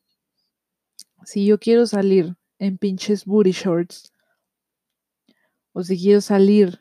[1.24, 4.12] Si yo quiero salir en pinches booty shorts
[5.72, 6.80] o si quiero salir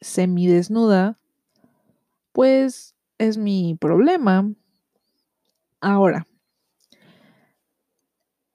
[0.00, 1.18] semidesnuda,
[2.32, 4.52] pues es mi problema.
[5.80, 6.26] Ahora,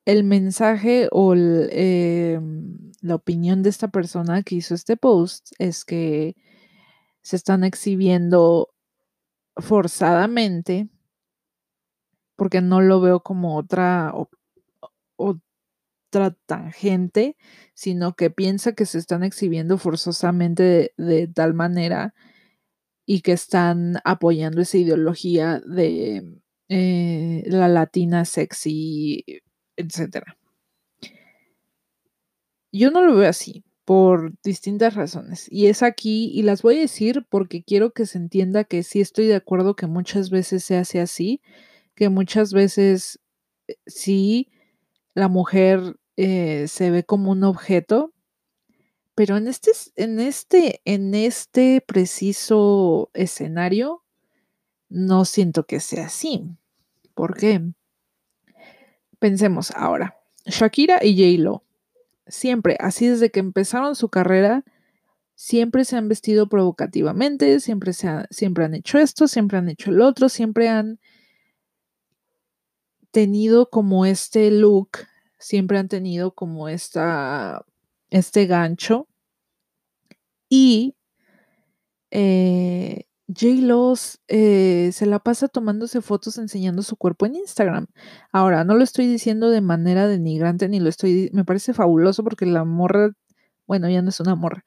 [0.06, 6.36] el mensaje o em, la opinión de esta persona que hizo este post es que
[7.28, 8.70] se están exhibiendo
[9.58, 10.88] forzadamente
[12.38, 14.13] porque no lo veo como otra,
[15.18, 17.36] otra tangente,
[17.74, 22.16] sino que piensa que se están exhibiendo forzosamente de, tal manera
[23.06, 29.26] y que están apoyando esa ideología de eh, la latina sexy,
[29.76, 30.24] etc.
[32.72, 35.47] Yo no lo veo así por distintas razones.
[35.50, 39.00] Y es aquí, y las voy a decir porque quiero que se entienda que sí
[39.00, 41.41] estoy de acuerdo que muchas veces se hace así,
[41.95, 43.21] que muchas veces
[43.69, 44.50] eh, sí
[45.13, 48.13] la mujer eh, se ve como un objeto,
[49.15, 54.04] pero en este, en este, en este preciso escenario,
[54.89, 56.43] no siento que sea así.
[57.13, 57.62] ¿Por qué?
[59.17, 61.63] Pensemos ahora, Shakira y J-Lo,
[62.30, 64.63] siempre, así desde que empezaron su carrera,
[65.36, 70.02] siempre se han vestido provocativamente, siempre, se siempre han hecho esto, siempre han hecho el
[70.02, 71.00] otro, siempre han
[73.12, 74.90] tenido como este look,
[75.38, 77.66] siempre han tenido como esta,
[78.10, 79.08] este gancho.
[80.50, 80.96] Y
[82.12, 84.20] eh, J.
[84.30, 87.88] Eh, se la pasa tomándose fotos enseñando su cuerpo en Instagram.
[88.32, 92.46] Ahora, no lo estoy diciendo de manera denigrante, ni lo estoy, me parece fabuloso porque
[92.46, 93.12] la morra,
[93.68, 94.63] bueno, ya no es una morra,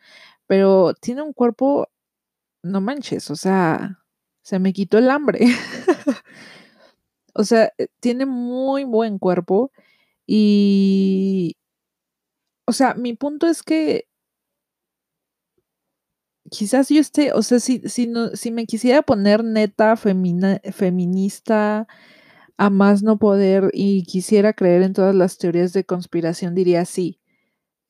[0.47, 1.89] pero tiene un cuerpo,
[2.63, 4.01] no manches, o sea,
[4.43, 5.41] se me quitó el hambre.
[7.35, 9.73] O sea, eh, tiene muy buen cuerpo
[10.27, 11.57] y,
[12.67, 14.07] o sea, mi punto es que
[16.51, 21.87] quizás yo esté, o sea, si, si, no, si me quisiera poner neta feminista
[22.59, 27.21] a más no poder y quisiera creer en todas las teorías de conspiración, diría sí.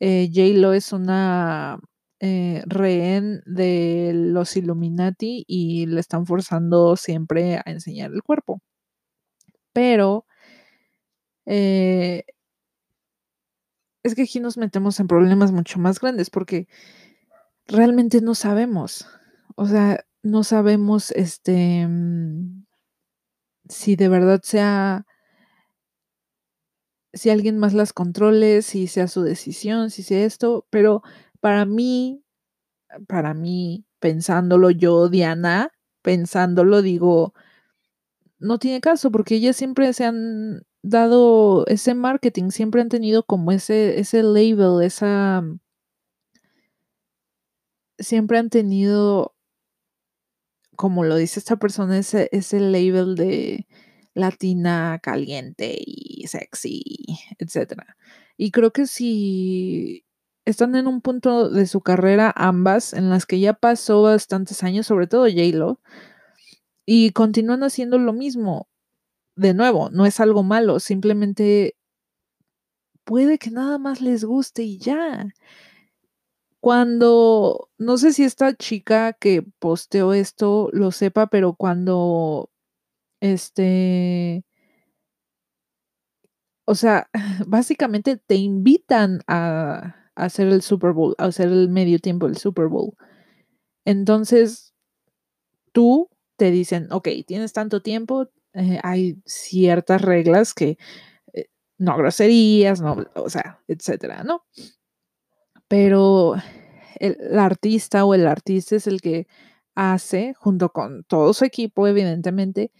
[0.00, 1.80] Eh, J-Lo es una
[2.20, 8.62] eh, rehén de los Illuminati y le están forzando siempre a enseñar el cuerpo
[9.72, 10.26] pero
[11.46, 12.24] eh,
[14.02, 16.68] es que aquí nos metemos en problemas mucho más grandes porque
[17.70, 19.06] realmente no sabemos.
[19.56, 22.64] O sea, no sabemos este mm,
[23.68, 25.06] si de verdad sea
[27.12, 31.02] si alguien más las controle, si sea su decisión, si sea esto, pero
[31.40, 32.22] para mí
[33.06, 35.70] para mí, pensándolo yo, Diana,
[36.02, 37.34] pensándolo, digo,
[38.38, 43.52] no tiene caso, porque ellas siempre se han dado ese marketing, siempre han tenido como
[43.52, 45.42] ese, ese label, esa...
[48.00, 49.36] Siempre han tenido,
[50.76, 53.66] como lo dice esta persona, ese, ese label de
[54.14, 56.82] latina, caliente y sexy,
[57.38, 57.96] etcétera.
[58.36, 60.04] Y creo que si
[60.44, 64.86] están en un punto de su carrera ambas en las que ya pasó bastantes años,
[64.86, 65.80] sobre todo J-Lo,
[66.86, 68.68] y continúan haciendo lo mismo.
[69.36, 71.76] De nuevo, no es algo malo, simplemente
[73.04, 75.26] puede que nada más les guste y ya.
[76.60, 82.50] Cuando, no sé si esta chica que posteó esto lo sepa, pero cuando,
[83.20, 84.44] este,
[86.66, 87.10] o sea,
[87.46, 92.66] básicamente te invitan a, hacer el Super Bowl, a hacer el medio tiempo del Super
[92.66, 92.94] Bowl.
[93.86, 94.74] Entonces,
[95.72, 100.78] tú te dicen, ok, tienes tanto tiempo, eh, hay ciertas reglas que,
[101.32, 101.46] eh,
[101.78, 104.44] no groserías, no, o sea, etcétera, ¿no?
[105.70, 106.34] Pero
[106.96, 109.28] el, artista o el artista es el que
[109.76, 112.72] hace, junto con todo su equipo, evidentemente,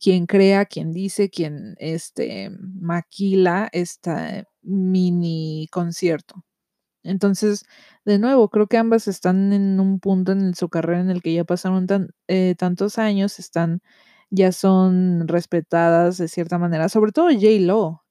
[0.00, 2.50] quien crea, quien dice, quien este,
[2.80, 6.44] maquila este mini concierto.
[7.04, 7.66] Entonces,
[8.06, 11.34] de nuevo, creo que ambas están en un punto en su carrera en el que
[11.34, 11.86] ya pasaron
[12.28, 13.82] eh, tantos años, están,
[14.30, 17.46] ya son respetadas de cierta manera, sobre todo J.
[17.60, 18.04] Lo.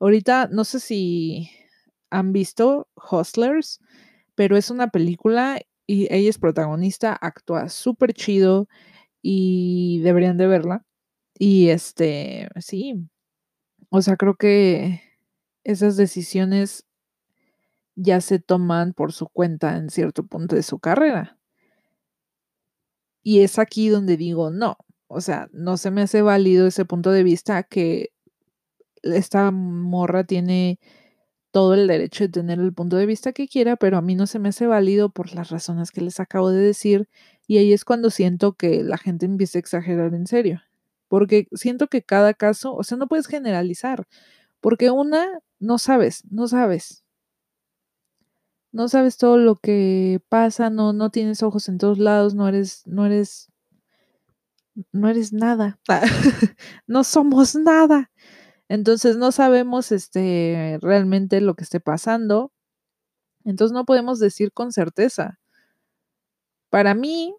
[0.00, 1.50] Ahorita, no sé si
[2.14, 3.80] han visto Hustlers,
[4.34, 8.68] pero es una película y ella es protagonista, actúa súper chido
[9.20, 10.84] y deberían de verla.
[11.38, 12.94] Y este, sí,
[13.90, 15.02] o sea, creo que
[15.64, 16.86] esas decisiones
[17.96, 21.38] ya se toman por su cuenta en cierto punto de su carrera.
[23.22, 24.76] Y es aquí donde digo, no,
[25.08, 28.10] o sea, no se me hace válido ese punto de vista que
[29.02, 30.78] esta morra tiene
[31.54, 34.26] todo el derecho de tener el punto de vista que quiera, pero a mí no
[34.26, 37.08] se me hace válido por las razones que les acabo de decir.
[37.46, 40.62] Y ahí es cuando siento que la gente empieza a exagerar en serio.
[41.06, 44.08] Porque siento que cada caso, o sea, no puedes generalizar.
[44.60, 45.28] Porque una,
[45.60, 47.04] no sabes, no sabes.
[48.72, 52.82] No sabes todo lo que pasa, no, no tienes ojos en todos lados, no eres,
[52.84, 53.52] no eres,
[54.90, 55.78] no eres nada.
[56.88, 58.10] no somos nada.
[58.74, 62.50] Entonces no sabemos este, realmente lo que esté pasando.
[63.44, 65.38] Entonces no podemos decir con certeza.
[66.70, 67.32] Para mí,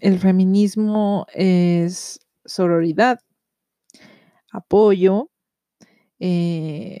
[0.00, 3.20] el feminismo es sororidad,
[4.50, 5.30] apoyo.
[6.18, 7.00] Eh,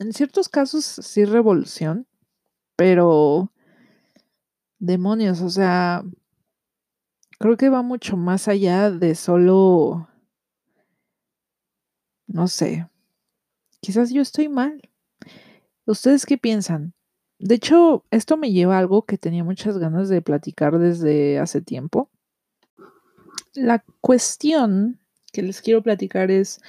[0.00, 2.08] en ciertos casos sí revolución,
[2.74, 3.52] pero
[4.80, 6.02] demonios, o sea,
[7.38, 10.09] creo que va mucho más allá de solo
[12.32, 12.88] no sé.
[13.80, 14.80] Quizás yo estoy mal.
[15.86, 16.94] ¿Ustedes qué piensan?
[17.38, 21.60] De hecho, esto me lleva a algo que tenía muchas ganas de platicar desde hace
[21.62, 22.10] tiempo.
[23.54, 25.00] La cuestión
[25.32, 26.60] que les quiero platicar es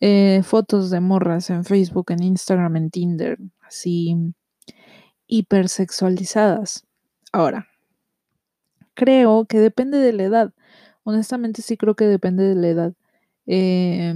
[0.00, 4.16] eh, fotos de morras en Facebook, en Instagram, en Tinder, así
[5.26, 6.86] hipersexualizadas.
[7.32, 7.68] Ahora,
[8.94, 10.54] creo que depende de la edad.
[11.02, 12.94] Honestamente sí creo que depende de la edad.
[13.46, 14.14] Eh,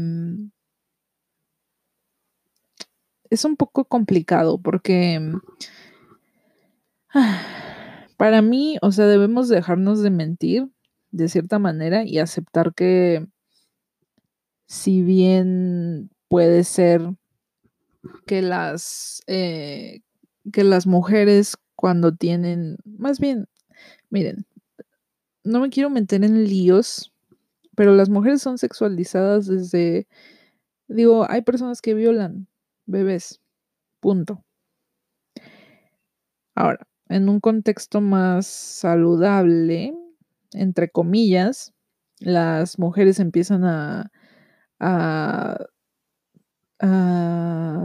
[3.31, 5.33] es un poco complicado porque
[8.16, 10.68] para mí, o sea, debemos dejarnos de mentir
[11.11, 13.26] de cierta manera y aceptar que
[14.66, 17.01] si bien puede ser
[18.26, 20.03] que las eh,
[20.53, 23.49] que las mujeres cuando tienen más bien
[24.11, 24.47] miren
[25.45, 27.12] no me quiero meter en líos
[27.74, 30.07] pero las mujeres son sexualizadas desde
[30.87, 32.47] digo hay personas que violan
[32.89, 33.41] bebés.
[34.01, 34.45] Punto.
[36.55, 39.95] Ahora, en un contexto más saludable,
[40.53, 41.72] entre comillas,
[42.20, 44.11] las mujeres empiezan a,
[44.80, 45.59] a,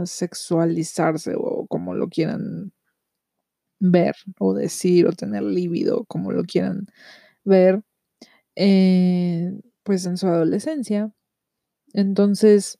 [0.04, 2.72] sexualizarse o como lo quieran
[3.80, 6.86] ver o decir o tener líbido, como lo quieran
[7.44, 7.82] ver,
[8.56, 9.52] eh,
[9.84, 11.12] pues en su adolescencia.
[11.94, 12.78] Entonces,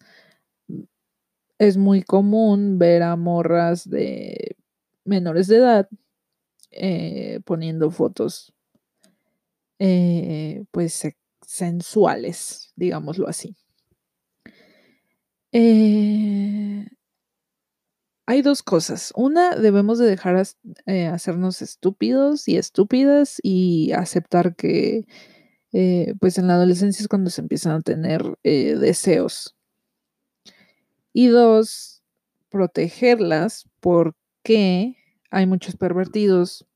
[1.58, 4.56] es muy común ver a morras de
[5.04, 5.88] menores de edad
[6.72, 8.52] eh, poniendo fotos
[9.78, 11.02] eh, pues
[11.46, 13.56] sensuales, digámoslo así.
[15.52, 16.84] Eh,
[18.26, 19.12] hay dos cosas.
[19.16, 20.42] Una, debemos de dejar
[20.86, 25.06] eh, hacernos estúpidos y estúpidas y aceptar que,
[25.72, 29.53] eh, pues en la adolescencia es cuando se empiezan a tener deseos.
[31.14, 32.02] Y dos,
[32.50, 34.96] protegerlas porque
[35.30, 36.66] hay muchos pervertidos,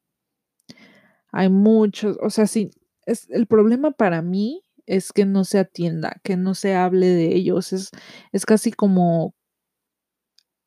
[1.30, 2.70] hay muchos, o sea, sí,
[3.04, 7.34] es, el problema para mí es que no se atienda, que no se hable de
[7.34, 7.90] ellos, es,
[8.32, 9.34] es casi como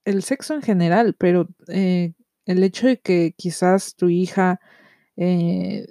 [0.06, 2.14] el sexo en general, pero eh,
[2.46, 4.60] el hecho de que quizás tu hija
[5.16, 5.88] eh,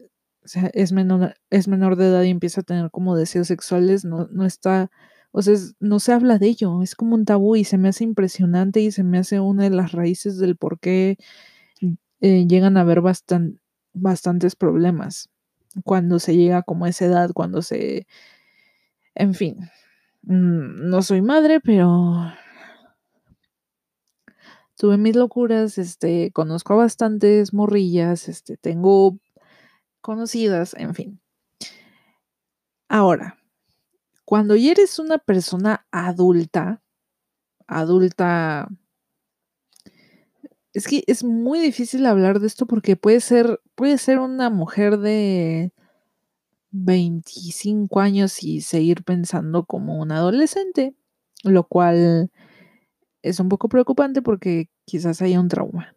[0.73, 4.45] es, menor, es menor de edad y empieza a tener como deseos sexuales, no, no
[4.47, 4.91] está,
[5.33, 8.05] o sea, no se habla de ello, es como un tabú y se me hace
[8.05, 11.17] impresionante y se me hace una de las raíces del por qué
[12.21, 13.01] eh, llegan a haber
[13.95, 15.29] bastantes problemas
[15.85, 18.07] cuando se llega como a esa edad, cuando se,
[19.15, 19.57] en fin,
[20.23, 22.33] mm, no soy madre, pero
[24.77, 29.19] tuve mis locuras, este, conozco a bastantes morrillas, este, tengo
[30.01, 31.21] conocidas, en fin.
[32.89, 33.40] Ahora,
[34.31, 36.81] cuando ya eres una persona adulta,
[37.67, 38.69] adulta,
[40.73, 44.99] es que es muy difícil hablar de esto porque puede ser, puede ser una mujer
[44.99, 45.73] de
[46.71, 50.95] 25 años y seguir pensando como un adolescente,
[51.43, 52.31] lo cual
[53.23, 55.97] es un poco preocupante porque quizás haya un trauma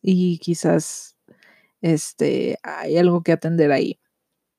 [0.00, 1.16] y quizás
[1.82, 3.98] este, hay algo que atender ahí.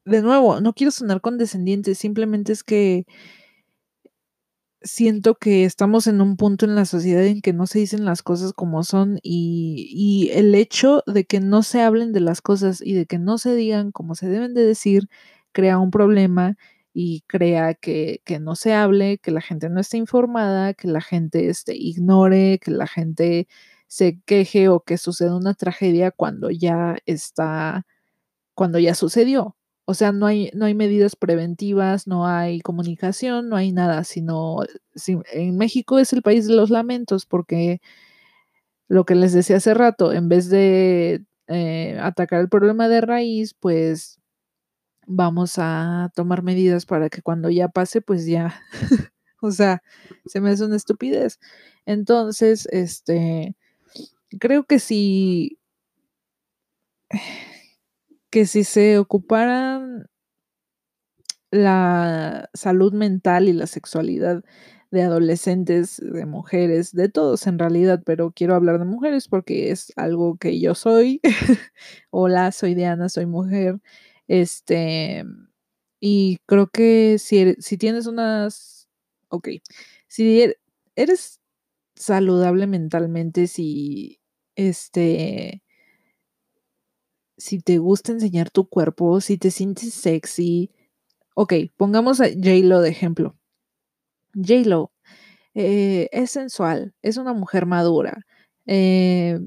[0.06, 3.06] De nuevo, no quiero sonar condescendiente, simplemente es que
[4.82, 8.22] siento que estamos en un punto en la sociedad en que no se dicen las
[8.22, 12.82] cosas como son y, y, el hecho de que no se hablen de las cosas
[12.82, 15.10] y de que no se digan como se deben de decir
[15.54, 16.58] crea un problema
[16.94, 21.50] y crea que, no se hable, que la gente no esté informada, que la gente
[21.50, 23.48] este, ignore, que la gente
[23.88, 27.86] se queje o que suceda una tragedia cuando ya está,
[28.56, 29.58] cuando ya sucedió.
[29.86, 34.60] O sea, no hay, no hay medidas preventivas, no hay comunicación, no hay nada, sino
[35.32, 37.82] en México es el país de los lamentos porque
[38.88, 43.54] lo que les decía hace rato, en vez de eh, atacar el problema de raíz,
[43.54, 44.20] pues
[45.08, 48.62] vamos a tomar medidas para que cuando ya pase, pues ya,
[49.42, 49.84] o sea,
[50.26, 51.40] se me hace una estupidez.
[51.86, 53.56] Entonces, este,
[54.40, 55.60] creo que si,
[58.36, 60.08] que si se ocuparan
[61.52, 64.44] la salud mental y la sexualidad
[64.92, 69.94] de adolescentes, de mujeres, de todos en realidad, pero quiero hablar de mujeres porque es
[69.96, 71.22] algo que yo soy.
[72.12, 73.80] Hola, soy Diana, soy mujer.
[74.28, 75.24] Este,
[76.02, 78.90] y creo que si, si tienes unas,
[79.30, 79.48] ok,
[80.10, 80.60] si er,
[80.98, 81.40] eres
[81.96, 84.20] saludable mentalmente, si,
[84.58, 85.64] este,
[87.38, 90.72] si te gusta enseñar tu cuerpo, si te sientes sexy,
[91.36, 93.36] ok, pongamos a J-Lo de ejemplo.
[94.36, 94.92] J-Lo
[95.54, 98.26] eh, es sensual, es una mujer madura,
[98.66, 99.40] eh,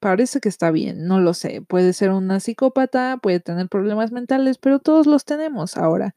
[0.00, 1.62] parece que está bien, no lo sé.
[1.62, 6.14] Puede ser una psicópata, puede tener problemas mentales, pero todos los tenemos ahora.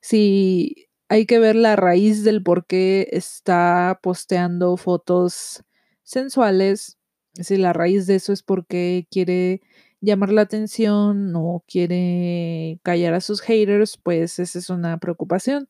[0.00, 5.64] Si hay que ver la raíz del por qué está posteando fotos
[6.02, 6.98] sensuales,
[7.34, 9.62] si la raíz de eso es porque quiere
[10.02, 15.68] llamar la atención o quiere callar a sus haters, pues esa es una preocupación.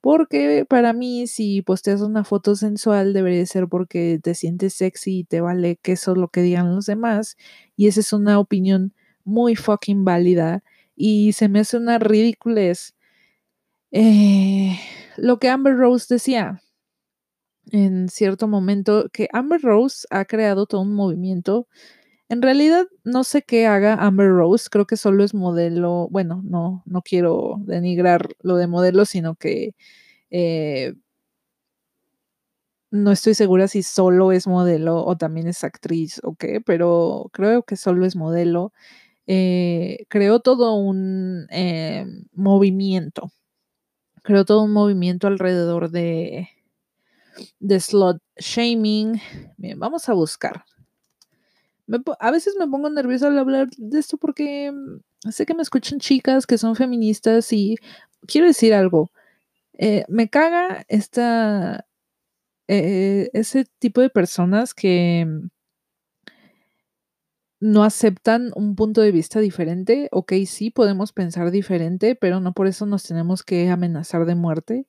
[0.00, 5.24] Porque para mí, si posteas una foto sensual, debería ser porque te sientes sexy y
[5.24, 7.36] te vale que eso es lo que digan los demás.
[7.76, 10.64] Y esa es una opinión muy fucking válida.
[10.96, 12.94] Y se me hace una ridiculez.
[13.92, 14.78] Eh,
[15.16, 16.60] lo que Amber Rose decía
[17.70, 21.68] en cierto momento, que Amber Rose ha creado todo un movimiento.
[22.34, 26.08] En realidad, no sé qué haga Amber Rose, creo que solo es modelo.
[26.10, 29.76] Bueno, no, no quiero denigrar lo de modelo, sino que
[30.30, 30.94] eh,
[32.90, 37.62] no estoy segura si solo es modelo o también es actriz o qué, pero creo
[37.62, 38.72] que solo es modelo.
[39.26, 43.32] Eh, creó todo un eh, movimiento.
[44.24, 46.48] Creó todo un movimiento alrededor de,
[47.60, 49.20] de slot shaming.
[49.56, 50.64] Bien, vamos a buscar.
[52.20, 55.98] A veces me pongo nerviosa al hablar de esto porque mm, sé que me escuchan
[56.00, 57.76] chicas que son feministas y
[58.26, 59.10] quiero decir algo.
[59.74, 61.86] Eh, me caga esta,
[62.68, 65.26] eh, ese tipo de personas que
[67.60, 70.08] no aceptan un punto de vista diferente.
[70.12, 74.86] Ok, sí, podemos pensar diferente, pero no por eso nos tenemos que amenazar de muerte.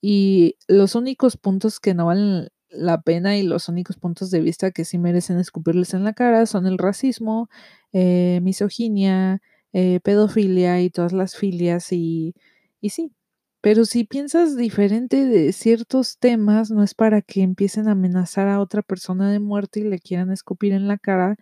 [0.00, 2.48] Y los únicos puntos que no valen
[2.78, 6.46] la pena y los únicos puntos de vista que sí merecen escupirles en la cara
[6.46, 7.48] son el racismo,
[7.92, 9.40] eh, misoginia,
[9.72, 12.34] eh, pedofilia y todas las filias y,
[12.80, 13.12] y sí.
[13.60, 18.60] Pero si piensas diferente de ciertos temas, no es para que empiecen a amenazar a
[18.60, 21.36] otra persona de muerte y le quieran escupir en la cara.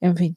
[0.00, 0.36] En fin,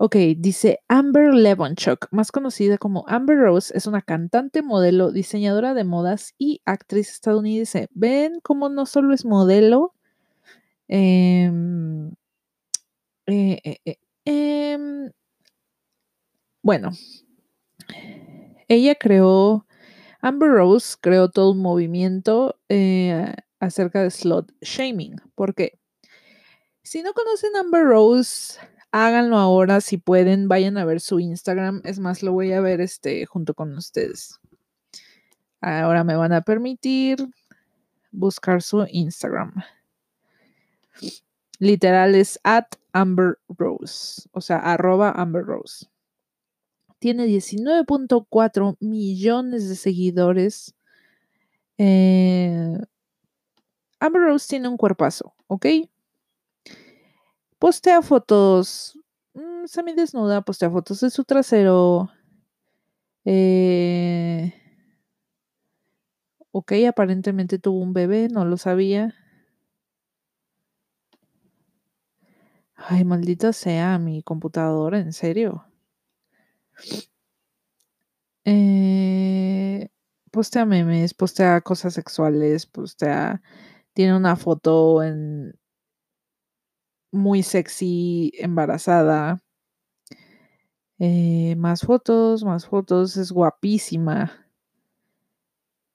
[0.00, 5.82] Ok, dice Amber Levonchuk, más conocida como Amber Rose, es una cantante, modelo, diseñadora de
[5.82, 7.88] modas y actriz estadounidense.
[7.94, 9.94] ¿Ven cómo no solo es modelo?
[10.88, 12.12] Em,
[13.26, 15.10] eh, eh, eh, em,
[16.62, 16.90] bueno,
[18.68, 19.66] ella creó,
[20.20, 22.56] Amber Rose creó todo un movimiento
[23.60, 25.16] acerca de slot shaming.
[25.34, 25.78] ¿Por qué?
[26.82, 28.58] Si no conocen Amber Rose,
[28.92, 31.82] háganlo ahora si pueden, vayan a ver su Instagram.
[31.84, 34.40] Es más, lo voy a ver este junto con ustedes.
[35.60, 37.18] Ahora me van a permitir
[38.12, 39.54] buscar su Instagram.
[41.58, 45.86] Literal es at Amber Rose, o sea, arroba Amber Rose.
[47.00, 50.74] Tiene 19.4 millones de seguidores.
[51.78, 52.78] Eh,
[54.00, 55.66] Amber Rose tiene un cuerpazo, ¿ok?
[57.58, 58.98] Postea fotos
[59.34, 62.08] mm, semi desnuda, postea fotos de su trasero.
[63.24, 64.52] Eh,
[66.52, 69.14] ok, aparentemente tuvo un bebé, no lo sabía.
[72.76, 75.66] Ay, maldita sea mi computadora, en serio.
[78.44, 79.88] Eh,
[80.30, 83.42] postea memes, postea cosas sexuales, postea.
[83.94, 85.57] Tiene una foto en,
[87.12, 89.40] muy sexy, embarazada.
[91.00, 94.32] Eh, más fotos, más fotos, es guapísima.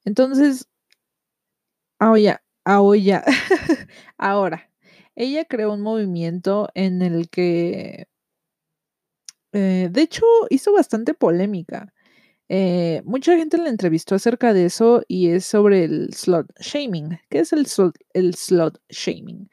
[0.05, 0.67] Entonces,
[1.99, 3.23] ahora, ahora,
[4.17, 4.69] ahora,
[5.15, 8.07] ella creó un movimiento en el que,
[9.51, 11.93] eh, de hecho, hizo bastante polémica.
[12.49, 17.19] Eh, mucha gente la entrevistó acerca de eso y es sobre el slot shaming.
[17.29, 17.67] ¿Qué es el,
[18.13, 19.49] el slot shaming?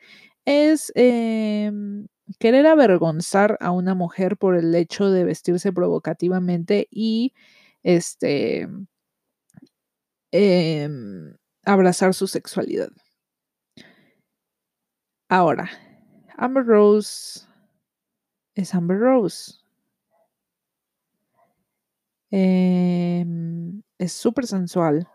[0.50, 2.08] Es em,
[2.40, 7.34] querer avergonzar a una mujer por el hecho de vestirse provocativamente y
[7.84, 8.68] este
[10.32, 12.90] em, abrazar su sexualidad.
[15.28, 15.70] Ahora,
[16.36, 17.46] Amber Rose
[18.56, 19.54] es Amber Rose.
[22.32, 25.06] Em, es súper sensual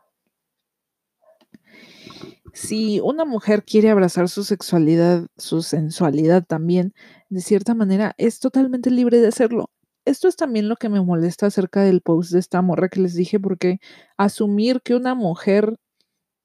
[2.55, 6.93] si una mujer quiere abrazar su sexualidad, su sensualidad también,
[7.29, 9.69] de cierta manera, es totalmente libre de hacerlo.
[10.05, 13.13] Esto es también lo que me molesta acerca del post de esta morra que les
[13.13, 13.79] dije, porque
[14.15, 15.75] asumir que una mujer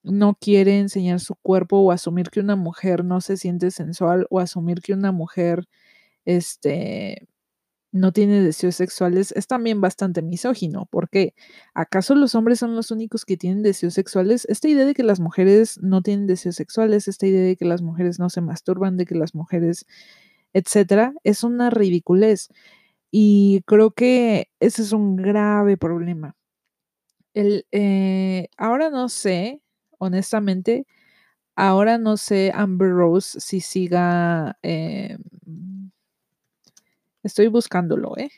[0.03, 4.39] no quiere enseñar su cuerpo o asumir que una mujer no se siente sensual o
[4.41, 5.65] asumir que una mujer
[6.25, 7.27] este
[7.91, 11.33] no tiene deseos sexuales es también bastante misógino, porque
[11.73, 14.45] ¿acaso los hombres son los únicos que tienen deseos sexuales?
[14.49, 17.81] Esta idea de que las mujeres no tienen deseos sexuales, esta idea de que las
[17.81, 19.85] mujeres no se masturban, de que las mujeres,
[20.53, 22.49] etcétera, es una ridiculez.
[23.11, 26.35] Y creo que ese es un grave problema.
[27.33, 29.61] El, eh, ahora no sé,
[29.99, 30.85] honestamente,
[31.55, 34.57] ahora no sé Amber Rose si siga...
[34.63, 35.17] Eh,
[37.23, 38.31] Estoy buscándolo, ¿eh?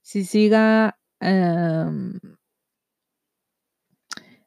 [0.00, 0.98] Si siga...
[1.20, 2.18] Em,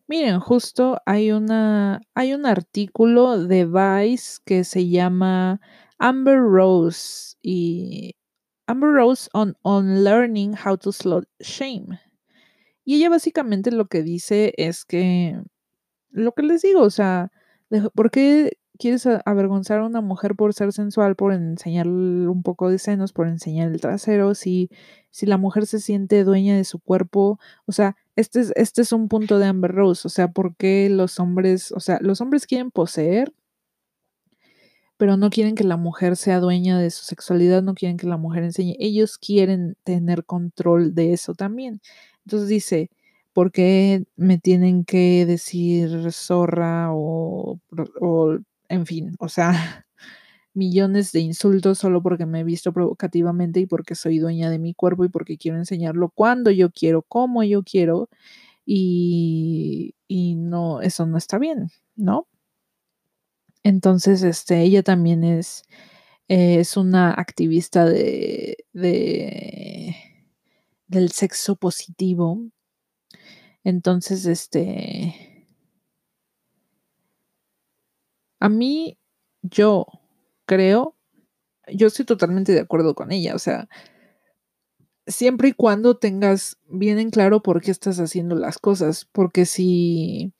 [0.07, 5.59] miren, justo hay, una, hay un artículo de Vice que se llama
[5.99, 8.15] Amber Rose y
[8.67, 11.99] Amber Rose on, on Learning How to Slow Shame.
[12.83, 15.41] Y ella básicamente lo que dice es que,
[16.09, 17.31] lo que les digo, o sea,
[17.93, 22.79] ¿por qué quieres avergonzar a una mujer por ser sensual, por enseñar un poco de
[22.79, 24.69] senos, por enseñar el trasero, si,
[25.11, 28.91] si la mujer se siente dueña de su cuerpo, o sea, este es, este es
[28.93, 32.47] un punto de Amber Rose, o sea, ¿por qué los hombres, o sea, los hombres
[32.47, 33.33] quieren poseer,
[34.97, 38.17] pero no quieren que la mujer sea dueña de su sexualidad, no quieren que la
[38.17, 41.81] mujer enseñe, ellos quieren tener control de eso también.
[42.25, 42.89] Entonces dice,
[43.33, 47.59] ¿por qué me tienen que decir zorra o,
[48.01, 48.39] o
[48.69, 49.51] en fin, o sea,
[50.53, 54.73] millones de insultos solo porque me he visto provocativamente y porque soy dueña de mi
[54.73, 58.09] cuerpo y porque quiero enseñarlo cuando yo quiero, como yo quiero.
[58.65, 62.27] Y, y no, eso no está bien, ¿no?
[63.63, 65.63] Entonces, este, ella también es,
[66.27, 69.95] es una activista de, de,
[70.87, 72.41] del sexo positivo.
[73.63, 75.26] Entonces, este,
[78.39, 78.97] a mí,
[79.41, 79.85] yo
[80.45, 80.95] creo,
[81.67, 83.67] yo estoy totalmente de acuerdo con ella, o sea,
[85.07, 90.33] siempre y cuando tengas bien en claro por qué estás haciendo las cosas, porque si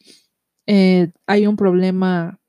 [0.68, 2.40] eh, hay un problema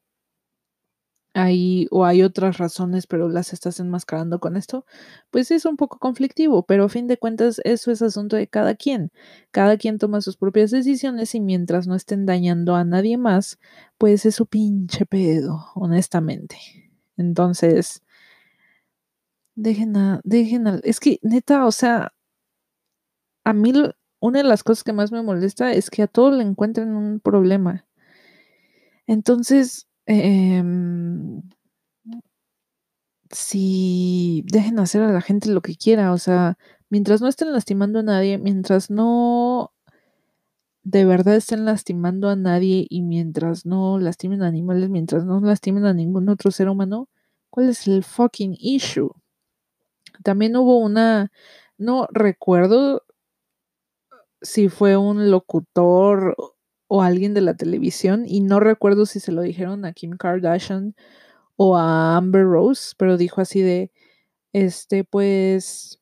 [1.38, 4.84] ahí o hay otras razones, pero las estás enmascarando con esto,
[5.30, 8.74] pues es un poco conflictivo, pero a fin de cuentas eso es asunto de cada
[8.74, 9.12] quien.
[9.52, 13.58] Cada quien toma sus propias decisiones y mientras no estén dañando a nadie más,
[13.98, 16.56] pues es su pinche pedo, honestamente.
[17.16, 18.02] Entonces,
[19.54, 22.12] dejen a, dejen a, es que neta, o sea,
[23.44, 23.72] a mí
[24.20, 27.20] una de las cosas que más me molesta es que a todos le encuentren un
[27.20, 27.86] problema.
[29.06, 31.42] Entonces, em,
[33.30, 36.58] si dejen hacer a la gente lo que quiera, o sea,
[36.90, 39.72] mientras no estén lastimando a nadie, mientras no
[40.82, 45.84] de verdad estén lastimando a nadie y mientras no lastimen a animales, mientras no lastimen
[45.84, 47.08] a ningún otro ser humano,
[47.50, 49.10] ¿cuál es el fucking issue?
[50.24, 51.30] También hubo una,
[51.76, 53.02] no recuerdo
[54.40, 56.36] si fue un locutor
[56.88, 60.94] o alguien de la televisión y no recuerdo si se lo dijeron a Kim Kardashian
[61.56, 63.92] o a Amber Rose, pero dijo así de,
[64.52, 66.00] este, pues,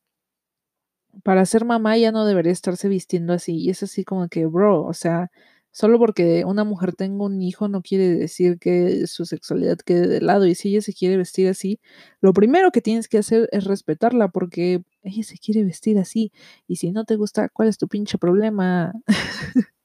[1.22, 3.57] para ser mamá ya no debería estarse vistiendo así.
[3.57, 5.30] Y es así como que, bro, o sea,
[5.72, 10.20] solo porque una mujer tenga un hijo no quiere decir que su sexualidad quede de
[10.20, 10.47] lado.
[10.47, 11.80] Y si ella se quiere vestir así,
[12.20, 16.32] lo primero que tienes que hacer es respetarla porque ella se quiere vestir así.
[16.68, 18.93] Y si no te gusta, ¿cuál es tu pinche problema?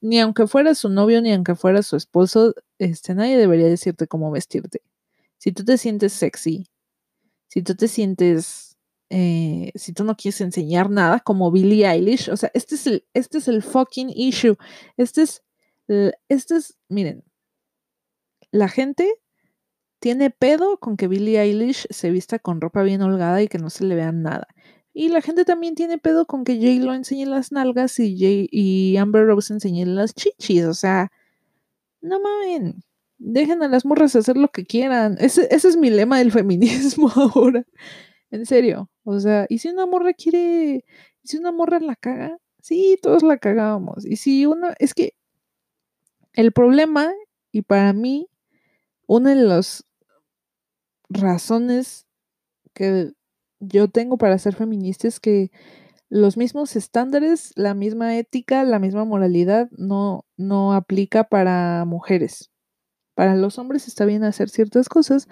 [0.00, 4.30] ni aunque fuera su novio, ni aunque fuera su esposo, este, nadie debería decirte cómo
[4.30, 4.82] vestirte.
[5.38, 6.66] Si tú te sientes sexy,
[7.48, 8.76] si tú te sientes,
[9.10, 13.04] eh, si tú no quieres enseñar nada, como Billie Eilish, o sea, este es el,
[13.14, 14.56] este es el fucking issue.
[14.96, 15.42] Este es,
[16.28, 17.24] este es, miren,
[18.52, 19.12] la gente
[20.00, 23.70] tiene pedo con que Billie Eilish se vista con ropa bien holgada y que no
[23.70, 24.48] se le vea nada.
[24.92, 28.48] Y la gente también tiene pedo con que Jay lo enseñe las nalgas y, Jay,
[28.50, 30.64] y Amber Rose enseñe las chichis.
[30.64, 31.12] O sea,
[32.00, 32.82] no mamen.
[33.18, 35.16] Dejen a las morras hacer lo que quieran.
[35.20, 37.64] Ese, ese es mi lema del feminismo ahora.
[38.30, 38.90] En serio.
[39.04, 40.84] O sea, y si una morra quiere.
[41.22, 44.04] Y si una morra la caga, sí, todos la cagábamos.
[44.06, 44.74] Y si una.
[44.78, 45.14] Es que
[46.32, 47.12] el problema,
[47.52, 48.28] y para mí,
[49.06, 49.84] una de las
[51.08, 52.06] razones
[52.72, 53.12] que
[53.60, 55.50] yo tengo para ser feminista es que
[56.08, 62.50] los mismos estándares, la misma ética, la misma moralidad no, no aplica para mujeres.
[63.14, 65.28] Para los hombres está bien hacer ciertas cosas,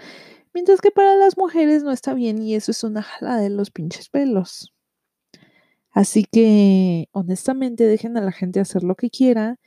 [0.54, 3.70] mientras que para las mujeres no está bien y eso es una jala de los
[3.70, 4.72] pinches pelos.
[5.90, 9.58] Así que, honestamente, dejen a la gente hacer lo que quiera,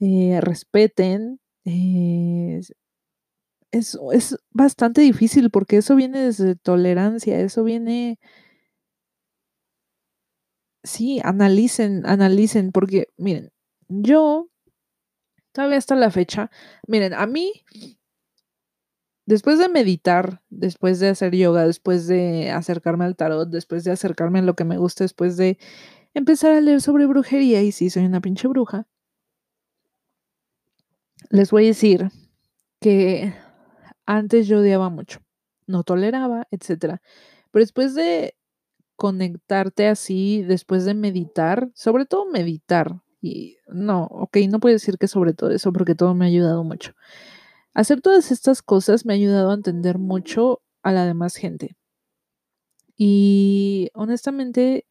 [0.00, 2.60] eh, respeten, eh,
[3.78, 8.18] es, es bastante difícil porque eso viene desde tolerancia, eso viene...
[10.82, 13.50] Sí, analicen, analicen, porque miren,
[13.88, 14.50] yo
[15.52, 16.50] todavía hasta la fecha,
[16.86, 17.64] miren, a mí,
[19.24, 24.40] después de meditar, después de hacer yoga, después de acercarme al tarot, después de acercarme
[24.40, 25.58] a lo que me gusta, después de
[26.12, 28.86] empezar a leer sobre brujería, y sí, soy una pinche bruja,
[31.30, 32.10] les voy a decir
[32.80, 33.32] que
[34.06, 35.20] antes yo odiaba mucho,
[35.66, 37.00] no toleraba, etcétera.
[37.50, 38.36] Pero después de
[38.96, 45.08] conectarte así, después de meditar, sobre todo meditar, y no, ok, no puedo decir que
[45.08, 46.92] sobre todo eso porque todo me ha ayudado mucho.
[47.72, 51.76] Hacer todas estas cosas me ha ayudado a entender mucho a la demás gente.
[52.96, 54.86] Y honestamente,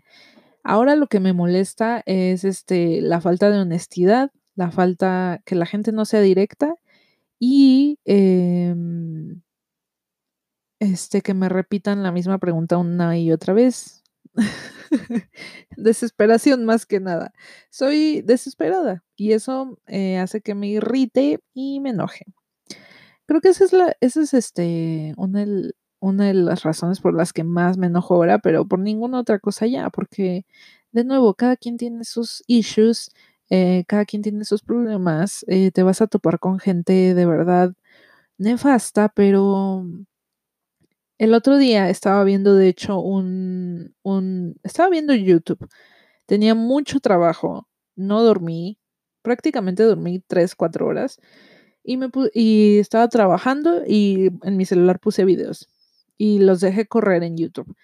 [0.64, 5.66] ahora lo que me molesta es este la falta de honestidad, la falta que la
[5.66, 6.76] gente no sea directa
[7.46, 9.42] y em,
[10.80, 14.02] este, que me repitan la misma pregunta una y otra vez.
[15.76, 17.34] Desesperación más que nada.
[17.70, 22.24] Soy desesperada y eso eh, hace que me irrite y me enoje.
[23.26, 25.46] Creo que esa es, la, esa es este, una,
[26.00, 29.40] una de las razones por las que más me enojo ahora, pero por ninguna otra
[29.40, 30.46] cosa ya, porque
[30.94, 33.12] de nuevo, cada quien tiene sus issues
[33.50, 37.74] eh, cada quien tiene sus problemas, eh, te vas a topar con gente de verdad
[38.38, 39.86] nefasta, pero
[41.20, 45.68] el otro día estaba viendo, de hecho, un, un, estaba viendo YouTube,
[46.26, 48.80] tenía mucho trabajo, no dormí,
[49.22, 51.20] prácticamente dormí 3, 4 horas
[51.84, 55.70] y, me y estaba trabajando y en mi celular puse videos
[56.18, 57.76] y los dejé correr en YouTube.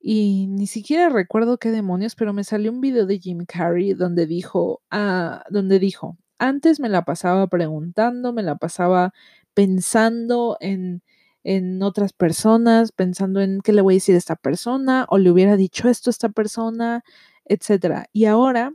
[0.00, 4.26] Y ni siquiera recuerdo qué demonios, pero me salió un video de Jim Carrey donde
[4.26, 9.12] dijo, ah, donde dijo, antes me la pasaba preguntando, me la pasaba
[9.54, 11.02] pensando en,
[11.44, 15.30] en otras personas, pensando en qué le voy a decir a esta persona o le
[15.30, 17.02] hubiera dicho esto a esta persona,
[17.44, 18.06] etcétera.
[18.12, 18.72] Y ahora,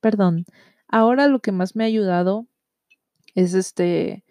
[0.00, 0.44] perdón,
[0.88, 2.46] ahora lo que más me ha ayudado
[3.34, 4.24] es este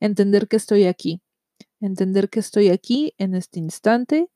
[0.00, 1.22] entender que estoy aquí,
[1.80, 4.30] entender que estoy aquí en este instante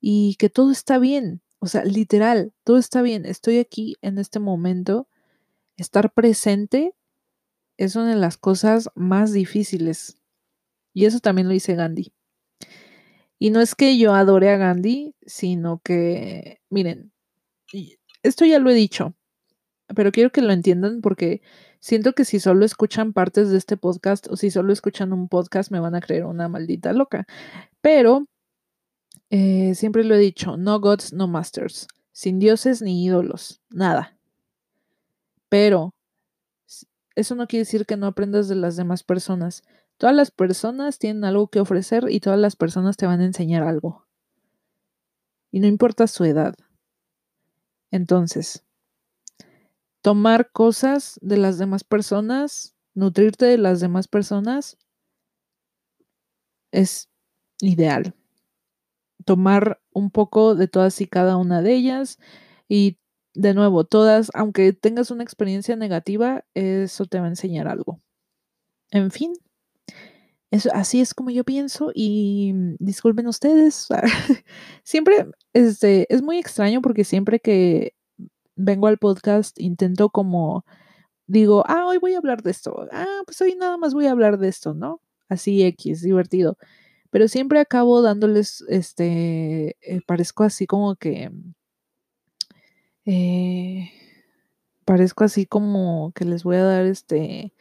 [0.00, 1.42] y que todo está bien.
[1.58, 3.24] O sea, literal, todo está bien.
[3.24, 5.08] Estoy aquí en este momento.
[5.76, 6.94] Estar presente
[7.76, 10.16] es una de las cosas más difíciles.
[10.92, 12.12] Y eso también lo dice Gandhi.
[13.38, 17.12] Y no es que yo adore a Gandhi, sino que, miren,
[18.22, 19.14] esto ya lo he dicho,
[19.94, 21.42] pero quiero que lo entiendan porque
[21.82, 25.72] siento que si solo escuchan partes de este podcast o si solo escuchan un podcast
[25.72, 27.26] me van a creer una maldita loca.
[27.80, 28.28] Pero
[29.30, 34.16] eh, siempre lo he dicho, no gods, no masters, sin dioses ni ídolos, nada.
[35.48, 35.92] Pero
[37.16, 39.64] eso no quiere decir que no aprendas de las demás personas.
[39.96, 43.64] Todas las personas tienen algo que ofrecer y todas las personas te van a enseñar
[43.64, 44.06] algo.
[45.50, 46.54] Y no importa su edad.
[47.90, 48.64] Entonces,
[50.02, 54.76] tomar cosas de las demás personas, nutrirte de las demás personas,
[56.72, 57.08] es
[57.60, 58.14] ideal.
[59.24, 62.18] Tomar un poco de todas y cada una de ellas
[62.68, 62.98] y
[63.34, 68.00] de nuevo, todas, aunque tengas una experiencia negativa, eso te va a enseñar algo.
[68.90, 69.32] En fin,
[70.50, 73.88] eso, así es como yo pienso y disculpen ustedes.
[74.84, 77.94] siempre este, es muy extraño porque siempre que
[78.64, 80.64] vengo al podcast, intento como,
[81.26, 84.12] digo, ah, hoy voy a hablar de esto, ah, pues hoy nada más voy a
[84.12, 85.00] hablar de esto, ¿no?
[85.28, 86.58] Así X, divertido.
[87.10, 91.30] Pero siempre acabo dándoles, este, eh, parezco así como que,
[93.06, 93.90] eh,
[94.84, 97.54] parezco así como que les voy a dar, este,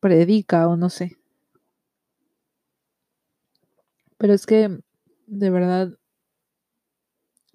[0.00, 1.18] predica o no sé.
[4.18, 4.80] Pero es que,
[5.26, 5.96] de verdad,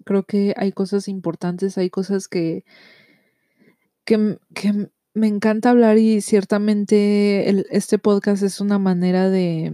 [0.04, 2.64] creo que hay cosas importantes, hay cosas que,
[4.04, 9.72] que, que me encanta hablar y ciertamente este podcast es una manera de,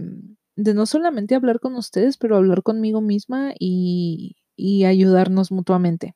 [0.55, 6.15] de, no solamente hablar con ustedes, pero hablar conmigo misma y, y ayudarnos mutuamente.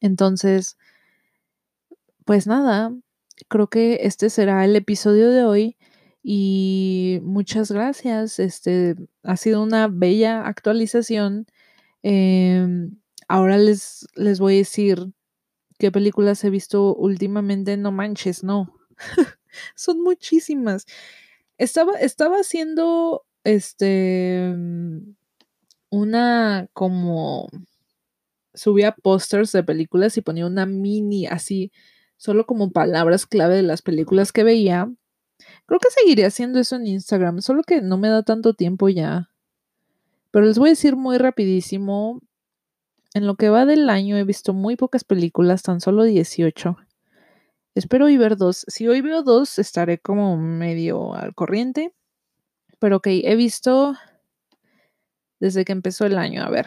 [0.00, 0.76] Entonces,
[2.24, 2.94] pues nada,
[3.48, 5.76] creo que este será el episodio de hoy
[6.22, 8.38] y muchas gracias.
[8.38, 11.46] Este ha sido una bella actualización.
[12.02, 12.90] Eh,
[13.28, 15.12] Ahora les, les voy a decir
[15.78, 17.76] qué películas he visto últimamente.
[17.76, 18.74] No manches, no.
[19.76, 20.86] Son muchísimas.
[21.58, 24.54] Estaba, estaba haciendo este
[25.90, 27.48] una como
[28.54, 31.72] subía pósters de películas y ponía una mini así,
[32.16, 34.92] solo como palabras clave de las películas que veía.
[35.66, 39.30] Creo que seguiré haciendo eso en Instagram, solo que no me da tanto tiempo ya.
[40.30, 42.20] Pero les voy a decir muy rapidísimo
[43.18, 46.76] en lo que va del año he visto muy pocas películas, tan solo 18.
[47.74, 48.64] Espero hoy ver dos.
[48.68, 51.94] Si hoy veo dos, estaré como medio al corriente.
[52.78, 53.94] Pero ok, he visto
[55.40, 56.42] desde que empezó el año.
[56.42, 56.66] A ver.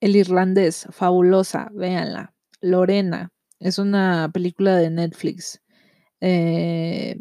[0.00, 2.34] El irlandés, fabulosa, véanla.
[2.60, 5.60] Lorena, es una película de Netflix.
[6.20, 7.16] Eh,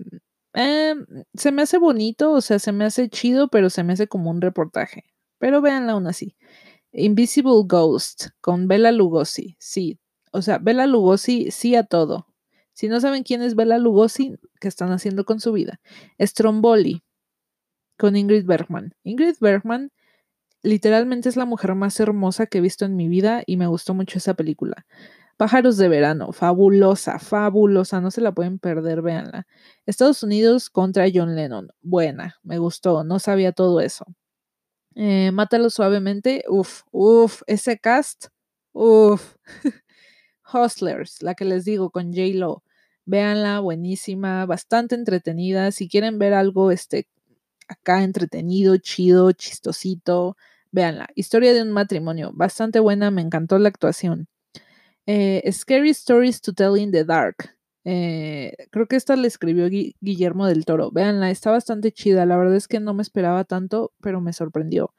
[0.53, 0.95] eh,
[1.33, 4.29] se me hace bonito, o sea, se me hace chido, pero se me hace como
[4.29, 5.05] un reportaje.
[5.39, 6.35] Pero véanla aún así.
[6.93, 9.55] Invisible Ghost con Bella Lugosi.
[9.59, 9.99] Sí,
[10.31, 12.27] o sea, Bella Lugosi sí a todo.
[12.73, 15.79] Si no saben quién es Bella Lugosi, ¿qué están haciendo con su vida?
[16.21, 17.03] Stromboli
[17.97, 18.93] con Ingrid Bergman.
[19.03, 19.91] Ingrid Bergman
[20.63, 23.93] literalmente es la mujer más hermosa que he visto en mi vida y me gustó
[23.93, 24.85] mucho esa película.
[25.38, 29.47] Pájaros de verano, fabulosa, fabulosa, no se la pueden perder, véanla.
[29.85, 34.05] Estados Unidos contra John Lennon, buena, me gustó, no sabía todo eso.
[34.99, 38.29] Eh, Mátalo suavemente, uff, uff, ese cast,
[38.73, 39.35] uff.
[40.51, 42.63] Hustlers, la que les digo con J-Lo.
[43.05, 45.71] Véanla, buenísima, bastante entretenida.
[45.71, 47.07] Si quieren ver algo este,
[47.67, 50.35] acá entretenido, chido, chistosito,
[50.71, 51.07] véanla.
[51.15, 54.27] Historia de un matrimonio, bastante buena, me encantó la actuación.
[55.05, 57.56] Eh, Scary Stories to Tell in the Dark.
[57.89, 60.91] Eh, creo que esta la escribió Guillermo del Toro.
[60.91, 62.25] Véanla, está bastante chida.
[62.25, 64.93] La verdad es que no me esperaba tanto, pero me sorprendió.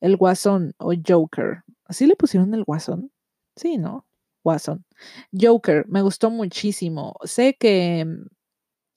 [0.00, 1.62] El Guasón o Joker.
[1.84, 3.12] ¿Así le pusieron el Guasón?
[3.54, 4.04] Sí, ¿no?
[4.42, 4.84] Guasón.
[5.32, 7.14] Joker, me gustó muchísimo.
[7.24, 8.04] Sé que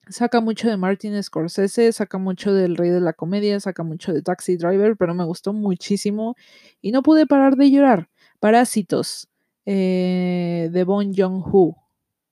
[0.10, 4.24] Saca mucho de Martin Scorsese, saca mucho del Rey de la Comedia, saca mucho de
[4.24, 6.36] Taxi Driver, pero me gustó muchísimo
[6.82, 8.10] y no pude parar de llorar.
[8.40, 9.30] Parásitos,
[9.66, 11.78] eh, de Bon Joon-ho.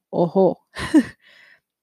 [0.09, 0.65] Ojo.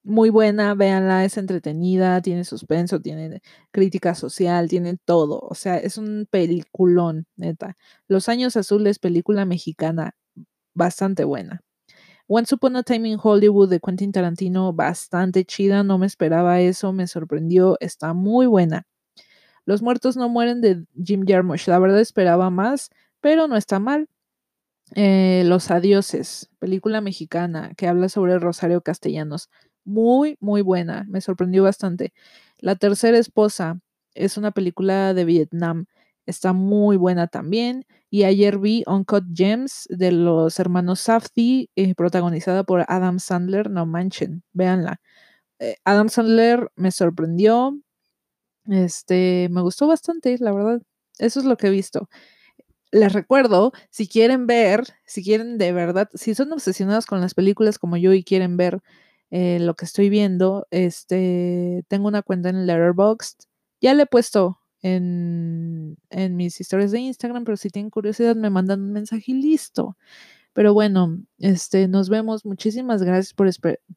[0.03, 5.39] Muy buena, véanla, es entretenida, tiene suspenso, tiene crítica social, tiene todo.
[5.41, 7.75] O sea, es un peliculón, neta.
[8.07, 10.15] Los Años Azules, película mexicana,
[10.73, 11.61] bastante buena.
[12.27, 16.93] Once Upon a Time in Hollywood de Quentin Tarantino, bastante chida, no me esperaba eso,
[16.93, 18.87] me sorprendió, está muy buena.
[19.65, 22.89] Los muertos no mueren de Jim Jarmusch, la verdad esperaba más,
[23.21, 24.09] pero no está mal.
[24.95, 29.49] Eh, Los Adioses, película mexicana que habla sobre Rosario Castellanos,
[29.83, 32.13] muy, muy buena, me sorprendió bastante.
[32.59, 33.79] La tercera esposa
[34.13, 35.85] es una película de Vietnam,
[36.25, 37.85] está muy buena también.
[38.09, 43.69] Y ayer vi Uncut Gems de los hermanos Safdie, eh, protagonizada por Adam Sandler.
[43.69, 45.01] No manchen, véanla.
[45.59, 47.79] Eh, Adam Sandler me sorprendió.
[48.67, 50.81] Este, me gustó bastante, la verdad.
[51.19, 52.09] Eso es lo que he visto.
[52.91, 57.79] Les recuerdo, si quieren ver, si quieren de verdad, si son obsesionados con las películas
[57.79, 58.81] como yo y quieren ver
[59.29, 63.39] eh, lo que estoy viendo, este, tengo una cuenta en Letterboxd.
[63.81, 68.49] Ya le he puesto en, en mis historias de Instagram, pero si tienen curiosidad me
[68.49, 69.97] mandan un mensaje y listo.
[70.57, 72.43] Pero bueno, este, nos vemos.
[72.43, 73.47] Muchísimas gracias por,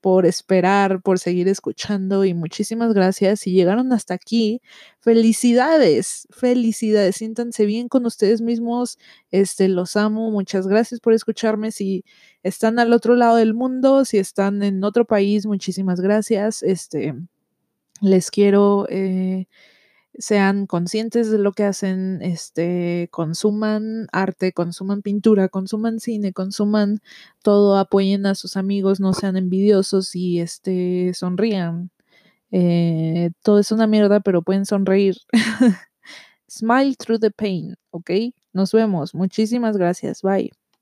[0.02, 3.40] por esperar, por seguir escuchando y muchísimas gracias.
[3.40, 4.60] Si llegaron hasta aquí,
[4.98, 7.16] felicidades, felicidades.
[7.16, 8.98] Siéntanse bien con ustedes mismos.
[9.30, 10.30] Este, los amo.
[10.30, 11.72] Muchas gracias por escucharme.
[11.72, 12.04] Si
[12.42, 16.62] están al otro lado del mundo, si están en otro país, muchísimas gracias.
[16.62, 17.14] Este,
[18.02, 19.46] les quiero eh,
[20.18, 27.00] sean conscientes de lo que hacen, este, consuman arte, consuman pintura, consuman cine, consuman
[27.42, 31.90] todo, apoyen a sus amigos, no sean envidiosos y este, sonrían.
[32.52, 35.16] Eh, todo es una mierda, pero pueden sonreír.
[36.48, 38.10] Smile through the pain, ¿ok?
[38.52, 39.14] Nos vemos.
[39.14, 40.22] Muchísimas gracias.
[40.22, 40.50] Bye.